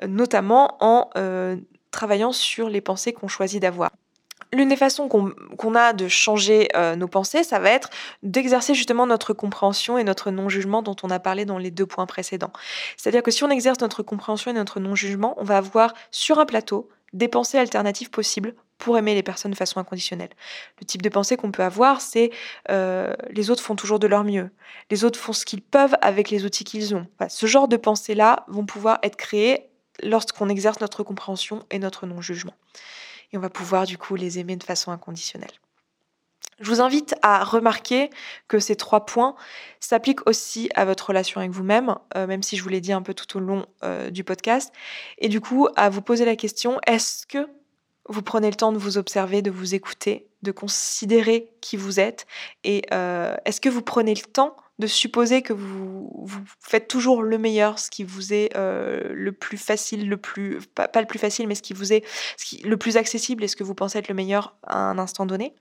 euh, 0.03 0.07
notamment 0.07 0.77
en 0.81 1.09
travaillant 1.91 2.33
sur 2.33 2.69
les 2.69 2.81
pensées 2.81 3.13
qu'on 3.13 3.29
choisit 3.29 3.61
d'avoir. 3.61 3.91
L'une 4.53 4.69
des 4.69 4.77
façons 4.77 5.09
qu'on 5.09 5.75
a 5.75 5.93
de 5.93 6.07
changer 6.07 6.69
euh, 6.75 6.95
nos 6.95 7.07
pensées, 7.07 7.43
ça 7.43 7.59
va 7.59 7.69
être 7.69 7.89
d'exercer 8.23 8.73
justement 8.73 9.05
notre 9.05 9.33
compréhension 9.33 9.97
et 9.97 10.03
notre 10.03 10.31
non-jugement 10.31 10.81
dont 10.81 10.95
on 11.03 11.09
a 11.09 11.19
parlé 11.19 11.45
dans 11.45 11.57
les 11.57 11.71
deux 11.71 11.85
points 11.85 12.05
précédents. 12.05 12.53
C'est-à-dire 12.95 13.23
que 13.23 13.31
si 13.31 13.43
on 13.43 13.49
exerce 13.49 13.79
notre 13.81 14.03
compréhension 14.03 14.51
et 14.51 14.53
notre 14.53 14.79
non-jugement, 14.79 15.33
on 15.37 15.43
va 15.43 15.57
avoir 15.57 15.93
sur 16.11 16.39
un 16.39 16.45
plateau 16.45 16.89
des 17.13 17.27
pensées 17.27 17.57
alternatives 17.57 18.09
possibles 18.09 18.53
pour 18.77 18.97
aimer 18.97 19.15
les 19.15 19.23
personnes 19.23 19.51
de 19.51 19.57
façon 19.57 19.79
inconditionnelle. 19.79 20.29
Le 20.79 20.85
type 20.85 21.01
de 21.01 21.09
pensée 21.09 21.35
qu'on 21.35 21.51
peut 21.51 21.63
avoir, 21.63 21.99
c'est 21.99 22.31
euh, 22.69 23.13
les 23.29 23.49
autres 23.49 23.63
font 23.63 23.75
toujours 23.75 23.99
de 23.99 24.07
leur 24.07 24.23
mieux, 24.23 24.49
les 24.91 25.03
autres 25.03 25.19
font 25.19 25.33
ce 25.33 25.45
qu'ils 25.45 25.61
peuvent 25.61 25.95
avec 26.01 26.29
les 26.29 26.45
outils 26.45 26.63
qu'ils 26.63 26.95
ont. 26.95 27.07
ce 27.27 27.45
genre 27.47 27.67
de 27.67 27.77
pensées-là 27.77 28.45
vont 28.47 28.65
pouvoir 28.65 28.99
être 29.03 29.15
créées 29.15 29.69
lorsqu'on 30.03 30.47
exerce 30.47 30.79
notre 30.79 31.03
compréhension 31.03 31.65
et 31.71 31.79
notre 31.79 32.05
non-jugement 32.05 32.53
et 33.31 33.37
on 33.37 33.41
va 33.41 33.49
pouvoir 33.49 33.85
du 33.85 33.97
coup 33.97 34.15
les 34.15 34.39
aimer 34.39 34.55
de 34.55 34.63
façon 34.63 34.91
inconditionnelle. 34.91 35.51
Je 36.59 36.71
vous 36.71 36.81
invite 36.81 37.13
à 37.21 37.43
remarquer 37.43 38.09
que 38.47 38.57
ces 38.57 38.75
trois 38.75 39.05
points 39.05 39.35
s'appliquent 39.79 40.27
aussi 40.27 40.69
à 40.73 40.85
votre 40.85 41.07
relation 41.07 41.39
avec 41.39 41.51
vous-même, 41.51 41.95
euh, 42.15 42.25
même 42.25 42.41
si 42.41 42.57
je 42.57 42.63
vous 42.63 42.69
l'ai 42.69 42.81
dit 42.81 42.93
un 42.93 43.03
peu 43.03 43.13
tout 43.13 43.37
au 43.37 43.39
long 43.39 43.65
euh, 43.83 44.09
du 44.09 44.23
podcast, 44.23 44.73
et 45.19 45.29
du 45.29 45.39
coup 45.39 45.67
à 45.75 45.89
vous 45.89 46.01
poser 46.01 46.25
la 46.25 46.35
question, 46.35 46.79
est-ce 46.87 47.27
que 47.27 47.47
vous 48.09 48.23
prenez 48.23 48.49
le 48.49 48.55
temps 48.55 48.71
de 48.71 48.77
vous 48.79 48.97
observer, 48.97 49.43
de 49.43 49.51
vous 49.51 49.75
écouter, 49.75 50.29
de 50.41 50.51
considérer 50.51 51.51
qui 51.61 51.77
vous 51.77 51.99
êtes, 51.99 52.25
et 52.63 52.81
euh, 52.91 53.35
est-ce 53.45 53.61
que 53.61 53.69
vous 53.69 53.83
prenez 53.83 54.15
le 54.15 54.21
temps 54.21 54.55
de 54.79 54.87
supposer 54.87 55.41
que 55.41 55.53
vous, 55.53 56.09
faites 56.59 56.87
toujours 56.87 57.23
le 57.23 57.37
meilleur, 57.37 57.79
ce 57.79 57.89
qui 57.89 58.03
vous 58.03 58.33
est 58.33 58.55
euh, 58.55 59.09
le 59.11 59.31
plus 59.31 59.57
facile, 59.57 60.07
le 60.07 60.17
plus 60.17 60.59
pas, 60.75 60.89
le 60.95 61.07
plus 61.07 61.19
facile, 61.19 61.47
mais 61.47 61.55
ce 61.55 61.61
qui 61.61 61.73
vous 61.73 61.93
est 61.93 62.03
le 62.63 62.77
plus 62.77 62.97
accessible 62.97 63.43
et 63.43 63.47
ce 63.47 63.55
que 63.55 63.63
vous 63.63 63.73
pensez 63.73 63.97
être 63.97 64.07
le 64.07 64.15
meilleur 64.15 64.55
à 64.65 64.77
un 64.77 64.99
instant 64.99 65.25
donné. 65.25 65.53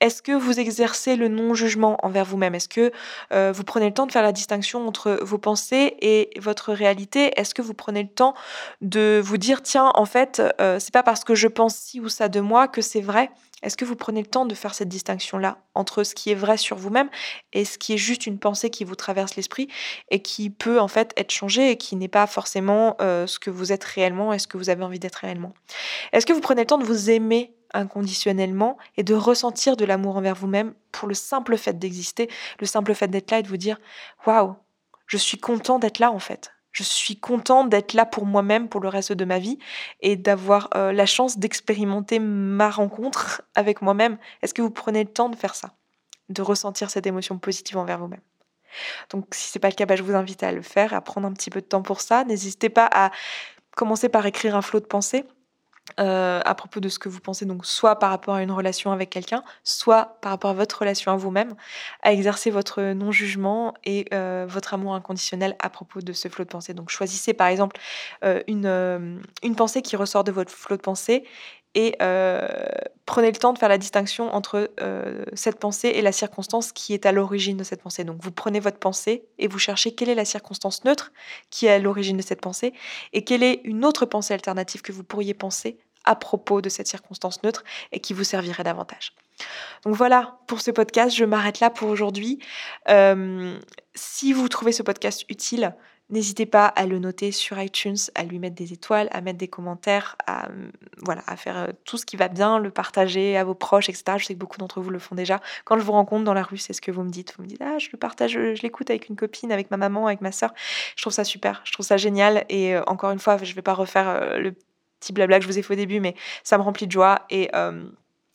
Est-ce 0.00 0.20
que 0.22 0.32
vous 0.32 0.60
exercez 0.60 1.16
le 1.16 1.28
non-jugement 1.28 1.96
envers 2.04 2.24
vous-même? 2.24 2.54
Est-ce 2.54 2.68
que 2.68 2.92
euh, 3.32 3.52
vous 3.52 3.64
prenez 3.64 3.86
le 3.86 3.94
temps 3.94 4.06
de 4.06 4.12
faire 4.12 4.22
la 4.22 4.32
distinction 4.32 4.86
entre 4.86 5.18
vos 5.22 5.38
pensées 5.38 5.96
et 6.00 6.30
votre 6.38 6.72
réalité? 6.72 7.32
Est-ce 7.38 7.54
que 7.54 7.62
vous 7.62 7.74
prenez 7.74 8.02
le 8.02 8.08
temps 8.08 8.34
de 8.80 9.20
vous 9.24 9.38
dire 9.38 9.62
tiens 9.62 9.90
en 9.94 10.04
fait 10.04 10.42
euh, 10.60 10.78
c'est 10.78 10.92
pas 10.92 11.02
parce 11.02 11.24
que 11.24 11.34
je 11.34 11.48
pense 11.48 11.76
ci 11.76 12.00
ou 12.00 12.08
ça 12.08 12.28
de 12.28 12.40
moi 12.40 12.68
que 12.68 12.82
c'est 12.82 13.00
vrai 13.00 13.30
est-ce 13.62 13.76
que 13.76 13.84
vous 13.84 13.96
prenez 13.96 14.20
le 14.20 14.26
temps 14.26 14.46
de 14.46 14.54
faire 14.54 14.74
cette 14.74 14.88
distinction-là 14.88 15.58
entre 15.74 16.02
ce 16.02 16.14
qui 16.14 16.30
est 16.30 16.34
vrai 16.34 16.56
sur 16.56 16.76
vous-même 16.76 17.10
et 17.52 17.64
ce 17.64 17.78
qui 17.78 17.92
est 17.92 17.98
juste 17.98 18.26
une 18.26 18.38
pensée 18.38 18.70
qui 18.70 18.84
vous 18.84 18.94
traverse 18.94 19.36
l'esprit 19.36 19.68
et 20.10 20.22
qui 20.22 20.50
peut 20.50 20.80
en 20.80 20.88
fait 20.88 21.12
être 21.16 21.30
changée 21.30 21.70
et 21.70 21.76
qui 21.76 21.96
n'est 21.96 22.08
pas 22.08 22.26
forcément 22.26 22.96
euh, 23.00 23.26
ce 23.26 23.38
que 23.38 23.50
vous 23.50 23.72
êtes 23.72 23.84
réellement 23.84 24.32
et 24.32 24.38
ce 24.38 24.46
que 24.46 24.56
vous 24.56 24.70
avez 24.70 24.82
envie 24.82 24.98
d'être 24.98 25.16
réellement? 25.16 25.52
Est-ce 26.12 26.26
que 26.26 26.32
vous 26.32 26.40
prenez 26.40 26.62
le 26.62 26.66
temps 26.66 26.78
de 26.78 26.84
vous 26.84 27.10
aimer 27.10 27.54
inconditionnellement 27.72 28.78
et 28.96 29.02
de 29.02 29.14
ressentir 29.14 29.76
de 29.76 29.84
l'amour 29.84 30.16
envers 30.16 30.34
vous-même 30.34 30.74
pour 30.92 31.06
le 31.06 31.14
simple 31.14 31.56
fait 31.56 31.78
d'exister, 31.78 32.28
le 32.58 32.66
simple 32.66 32.94
fait 32.94 33.08
d'être 33.08 33.30
là 33.30 33.38
et 33.38 33.42
de 33.42 33.48
vous 33.48 33.56
dire 33.56 33.78
waouh, 34.26 34.56
je 35.06 35.16
suis 35.16 35.38
content 35.38 35.78
d'être 35.78 35.98
là 35.98 36.10
en 36.10 36.18
fait. 36.18 36.52
Je 36.72 36.82
suis 36.82 37.16
contente 37.16 37.68
d'être 37.68 37.94
là 37.94 38.06
pour 38.06 38.26
moi-même 38.26 38.68
pour 38.68 38.80
le 38.80 38.88
reste 38.88 39.12
de 39.12 39.24
ma 39.24 39.38
vie 39.38 39.58
et 40.00 40.16
d'avoir 40.16 40.68
euh, 40.74 40.92
la 40.92 41.06
chance 41.06 41.38
d'expérimenter 41.38 42.18
ma 42.18 42.70
rencontre 42.70 43.42
avec 43.54 43.82
moi-même. 43.82 44.18
Est-ce 44.42 44.54
que 44.54 44.62
vous 44.62 44.70
prenez 44.70 45.04
le 45.04 45.10
temps 45.10 45.28
de 45.28 45.36
faire 45.36 45.54
ça? 45.54 45.70
De 46.28 46.42
ressentir 46.42 46.90
cette 46.90 47.06
émotion 47.06 47.38
positive 47.38 47.76
envers 47.76 47.98
vous-même? 47.98 48.20
Donc 49.10 49.26
si 49.32 49.50
ce 49.50 49.58
n'est 49.58 49.60
pas 49.60 49.68
le 49.68 49.74
cas, 49.74 49.86
bah, 49.86 49.96
je 49.96 50.02
vous 50.02 50.14
invite 50.14 50.42
à 50.44 50.52
le 50.52 50.62
faire, 50.62 50.94
à 50.94 51.00
prendre 51.00 51.26
un 51.26 51.32
petit 51.32 51.50
peu 51.50 51.60
de 51.60 51.66
temps 51.66 51.82
pour 51.82 52.00
ça. 52.00 52.24
N'hésitez 52.24 52.68
pas 52.68 52.88
à 52.92 53.10
commencer 53.76 54.08
par 54.08 54.26
écrire 54.26 54.54
un 54.54 54.62
flot 54.62 54.80
de 54.80 54.86
pensée 54.86 55.24
euh, 55.98 56.40
à 56.44 56.54
propos 56.54 56.80
de 56.80 56.88
ce 56.88 56.98
que 56.98 57.08
vous 57.08 57.20
pensez, 57.20 57.44
donc 57.44 57.66
soit 57.66 57.98
par 57.98 58.10
rapport 58.10 58.34
à 58.34 58.42
une 58.42 58.52
relation 58.52 58.92
avec 58.92 59.10
quelqu'un, 59.10 59.42
soit 59.64 60.18
par 60.20 60.32
rapport 60.32 60.50
à 60.50 60.54
votre 60.54 60.78
relation 60.78 61.12
à 61.12 61.16
vous-même, 61.16 61.54
à 62.02 62.12
exercer 62.12 62.50
votre 62.50 62.82
non-jugement 62.82 63.74
et 63.84 64.06
euh, 64.12 64.46
votre 64.48 64.74
amour 64.74 64.94
inconditionnel 64.94 65.56
à 65.58 65.70
propos 65.70 66.00
de 66.00 66.12
ce 66.12 66.28
flot 66.28 66.44
de 66.44 66.50
pensée. 66.50 66.74
Donc 66.74 66.90
choisissez 66.90 67.34
par 67.34 67.48
exemple 67.48 67.78
euh, 68.24 68.42
une, 68.46 69.20
une 69.42 69.56
pensée 69.56 69.82
qui 69.82 69.96
ressort 69.96 70.24
de 70.24 70.32
votre 70.32 70.52
flot 70.52 70.76
de 70.76 70.82
pensée 70.82 71.24
et 71.74 71.96
prenez 73.06 73.30
le 73.30 73.36
temps 73.36 73.52
de 73.52 73.58
faire 73.58 73.68
la 73.68 73.78
distinction 73.78 74.34
entre 74.34 74.70
cette 75.34 75.58
pensée 75.58 75.88
et 75.88 76.02
la 76.02 76.12
circonstance 76.12 76.72
qui 76.72 76.94
est 76.94 77.06
à 77.06 77.12
l'origine 77.12 77.56
de 77.56 77.64
cette 77.64 77.82
pensée. 77.82 78.04
Donc 78.04 78.22
vous 78.22 78.32
prenez 78.32 78.60
votre 78.60 78.78
pensée 78.78 79.24
et 79.38 79.48
vous 79.48 79.58
cherchez 79.58 79.94
quelle 79.94 80.08
est 80.08 80.14
la 80.14 80.24
circonstance 80.24 80.84
neutre 80.84 81.12
qui 81.50 81.66
est 81.66 81.70
à 81.70 81.78
l'origine 81.78 82.16
de 82.16 82.22
cette 82.22 82.40
pensée 82.40 82.72
et 83.12 83.24
quelle 83.24 83.42
est 83.42 83.60
une 83.64 83.84
autre 83.84 84.06
pensée 84.06 84.34
alternative 84.34 84.82
que 84.82 84.92
vous 84.92 85.04
pourriez 85.04 85.34
penser 85.34 85.78
à 86.04 86.16
propos 86.16 86.62
de 86.62 86.70
cette 86.70 86.86
circonstance 86.86 87.42
neutre 87.42 87.62
et 87.92 88.00
qui 88.00 88.14
vous 88.14 88.24
servirait 88.24 88.64
davantage. 88.64 89.12
Donc 89.84 89.94
voilà 89.94 90.38
pour 90.46 90.60
ce 90.60 90.70
podcast, 90.70 91.14
je 91.14 91.24
m'arrête 91.24 91.60
là 91.60 91.70
pour 91.70 91.88
aujourd'hui. 91.88 92.38
si 93.94 94.32
vous 94.32 94.48
trouvez 94.48 94.72
ce 94.72 94.82
podcast 94.82 95.24
utile, 95.28 95.74
N'hésitez 96.10 96.46
pas 96.46 96.66
à 96.66 96.86
le 96.86 96.98
noter 96.98 97.30
sur 97.30 97.60
iTunes, 97.60 97.96
à 98.14 98.24
lui 98.24 98.38
mettre 98.38 98.56
des 98.56 98.72
étoiles, 98.72 99.08
à 99.12 99.20
mettre 99.20 99.38
des 99.38 99.48
commentaires, 99.48 100.16
à, 100.26 100.48
voilà, 101.04 101.22
à 101.26 101.36
faire 101.36 101.68
tout 101.84 101.96
ce 101.96 102.04
qui 102.04 102.16
va 102.16 102.28
bien, 102.28 102.58
le 102.58 102.70
partager 102.70 103.36
à 103.36 103.44
vos 103.44 103.54
proches, 103.54 103.88
etc. 103.88 104.16
Je 104.18 104.24
sais 104.24 104.34
que 104.34 104.38
beaucoup 104.38 104.58
d'entre 104.58 104.80
vous 104.80 104.90
le 104.90 104.98
font 104.98 105.14
déjà. 105.14 105.40
Quand 105.64 105.78
je 105.78 105.84
vous 105.84 105.92
rencontre 105.92 106.24
dans 106.24 106.34
la 106.34 106.42
rue, 106.42 106.58
c'est 106.58 106.72
ce 106.72 106.80
que 106.80 106.90
vous 106.90 107.04
me 107.04 107.10
dites. 107.10 107.34
Vous 107.36 107.44
me 107.44 107.48
dites, 107.48 107.62
ah, 107.62 107.78
je 107.78 107.88
le 107.92 107.98
partage, 107.98 108.32
je, 108.32 108.62
l'écoute 108.62 108.90
avec 108.90 109.08
une 109.08 109.16
copine, 109.16 109.52
avec 109.52 109.70
ma 109.70 109.76
maman, 109.76 110.06
avec 110.06 110.20
ma 110.20 110.32
soeur. 110.32 110.52
Je 110.96 111.02
trouve 111.02 111.12
ça 111.12 111.24
super, 111.24 111.62
je 111.64 111.72
trouve 111.72 111.86
ça 111.86 111.96
génial. 111.96 112.44
Et 112.48 112.76
encore 112.86 113.12
une 113.12 113.20
fois, 113.20 113.36
je 113.38 113.50
ne 113.50 113.54
vais 113.54 113.62
pas 113.62 113.74
refaire 113.74 114.38
le 114.38 114.54
petit 114.98 115.12
blabla 115.12 115.38
que 115.38 115.44
je 115.44 115.48
vous 115.48 115.58
ai 115.58 115.62
fait 115.62 115.74
au 115.74 115.76
début, 115.76 116.00
mais 116.00 116.14
ça 116.42 116.58
me 116.58 116.62
remplit 116.62 116.86
de 116.86 116.92
joie. 116.92 117.20
Et 117.30 117.50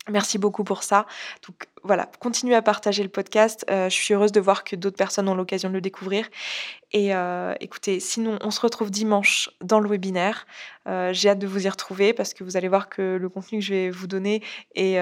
Merci 0.10 0.38
beaucoup 0.38 0.64
pour 0.64 0.84
ça. 0.84 1.08
Donc 1.48 1.68
voilà, 1.84 2.10
continuez 2.20 2.56
à 2.56 2.62
partager 2.62 3.02
le 3.02 3.10
podcast. 3.10 3.66
je 3.68 3.90
suis 3.90 4.14
heureuse 4.14 4.32
de 4.32 4.40
voir 4.40 4.64
que 4.64 4.76
d'autres 4.76 4.98
personnes 4.98 5.28
ont 5.28 5.36
l'occasion 5.36 5.70
de 5.70 5.74
le 5.74 5.82
découvrir. 5.82 6.30
Et 6.92 7.12
écoutez, 7.60 8.00
sinon, 8.00 8.38
on 8.42 8.52
se 8.52 8.62
retrouve 8.62 8.92
dimanche 8.92 9.50
dans 9.62 9.80
le 9.80 9.90
webinaire. 9.90 10.46
J'ai 11.12 11.30
hâte 11.30 11.40
de 11.40 11.48
vous 11.48 11.66
y 11.66 11.70
retrouver 11.70 12.14
parce 12.14 12.34
que 12.34 12.44
vous 12.44 12.56
allez 12.56 12.68
voir 12.68 12.88
que 12.88 13.18
le 13.18 13.30
contenu 13.30 13.60
que 13.60 13.66
je 13.66 13.74
vais 13.74 13.90
vous 13.90 14.08
donner 14.08 14.44
est, 14.76 15.00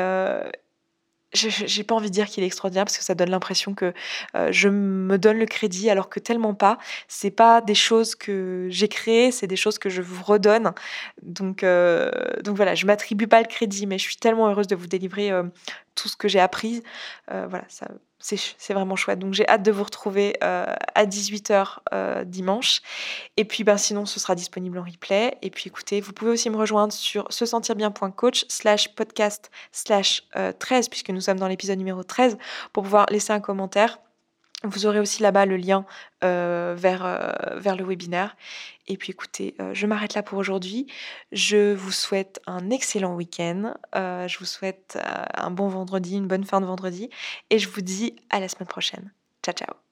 j'ai 1.34 1.84
pas 1.84 1.96
envie 1.96 2.10
de 2.10 2.14
dire 2.14 2.28
qu'il 2.28 2.44
est 2.44 2.48
extraordinaire 2.48 2.86
parce 2.86 2.98
que 2.98 3.04
ça 3.04 3.16
donne 3.16 3.30
l'impression 3.30 3.74
que 3.74 3.94
euh, 4.36 4.52
je 4.52 4.70
me 4.70 5.18
donne 5.18 5.38
le 5.38 5.46
crédit 5.46 5.90
alors 5.90 6.10
que 6.10 6.20
tellement 6.20 6.54
pas. 6.54 6.78
C'est 7.08 7.32
pas 7.32 7.62
des 7.62 7.76
choses 7.76 8.16
que 8.16 8.68
j'ai 8.70 8.88
créées, 8.88 9.32
c'est 9.32 9.48
des 9.48 9.56
choses 9.56 9.80
que 9.80 9.90
je 9.90 10.02
vous 10.02 10.24
redonne. 10.24 10.74
Donc, 11.22 11.64
euh, 11.64 12.12
donc 12.44 12.56
voilà, 12.56 12.76
je 12.76 12.86
m'attribue 12.86 13.28
pas 13.28 13.42
le 13.42 13.48
crédit, 13.48 13.88
mais 13.88 13.98
je 13.98 14.04
suis 14.04 14.18
tellement 14.18 14.50
heureuse 14.50 14.68
de 14.68 14.76
vous 14.76 14.88
délivrer 14.88 15.32
euh, 15.32 15.44
tout 15.96 16.08
ce 16.08 16.16
que 16.16 16.28
j'ai 16.28 16.40
appris. 16.40 16.84
voilà, 17.28 17.66
ça, 17.68 17.88
c'est 18.24 18.74
vraiment 18.74 18.96
chouette. 18.96 19.20
Donc 19.20 19.34
j'ai 19.34 19.48
hâte 19.48 19.64
de 19.64 19.72
vous 19.72 19.84
retrouver 19.84 20.38
euh, 20.44 20.66
à 20.96 21.06
18h 21.06 21.80
euh, 21.94 22.24
dimanche. 22.24 22.82
Et 23.36 23.44
puis 23.44 23.64
ben, 23.64 23.78
sinon, 23.78 24.06
ce 24.06 24.20
sera 24.20 24.34
disponible 24.36 24.78
en 24.78 24.84
replay. 24.84 25.38
Et 25.42 25.50
puis 25.50 25.68
écoutez, 25.68 26.00
vous 26.00 26.14
pouvez 26.14 26.32
aussi 26.32 26.50
me 26.50 26.56
rejoindre 26.56 26.94
sur 26.94 27.32
se 27.32 27.46
sentir 27.46 27.76
bien.coach 27.76 28.46
slash 28.48 28.96
podcast 28.96 29.52
slash 29.72 30.24
13, 30.60 30.86
euh, 30.86 30.90
puisque 30.90 31.10
nous 31.10 31.22
sommes 31.22 31.40
dans 31.40 31.48
l'épisode 31.48 31.78
numéro 31.78 32.04
13, 32.04 32.38
pour 32.72 32.84
pouvoir 32.84 33.06
laisser 33.10 33.34
un 33.34 33.42
commentaire. 33.42 34.00
Vous 34.64 34.86
aurez 34.86 35.02
aussi 35.02 35.22
là-bas 35.22 35.46
le 35.46 35.58
lien 35.58 35.86
vers, 36.22 37.36
vers 37.58 37.76
le 37.76 37.84
webinaire. 37.84 38.38
Et 38.88 38.98
puis 38.98 39.12
écoutez, 39.12 39.56
euh, 39.62 39.74
je 39.74 39.88
m'arrête 39.88 40.14
là 40.14 40.24
pour 40.24 40.38
aujourd'hui. 40.38 40.88
Je 41.32 41.74
vous 41.74 41.92
souhaite 41.92 42.42
un 42.48 42.70
excellent 42.70 43.16
week-end. 43.16 43.76
je 43.94 44.38
vous 44.40 44.46
souhaite 44.46 44.98
un 45.34 45.52
bon 45.52 45.68
vendredi, 45.68 46.16
une 46.16 46.28
bonne 46.28 46.44
fin 46.44 46.62
de 46.62 46.66
vendredi. 46.66 47.10
Et 47.50 47.60
je 47.60 47.70
vous 47.70 47.82
dis 47.82 48.16
à 48.30 48.40
la 48.40 48.50
semaine 48.50 48.68
prochaine. 48.68 49.12
Ciao, 49.44 49.54
ciao. 49.54 49.83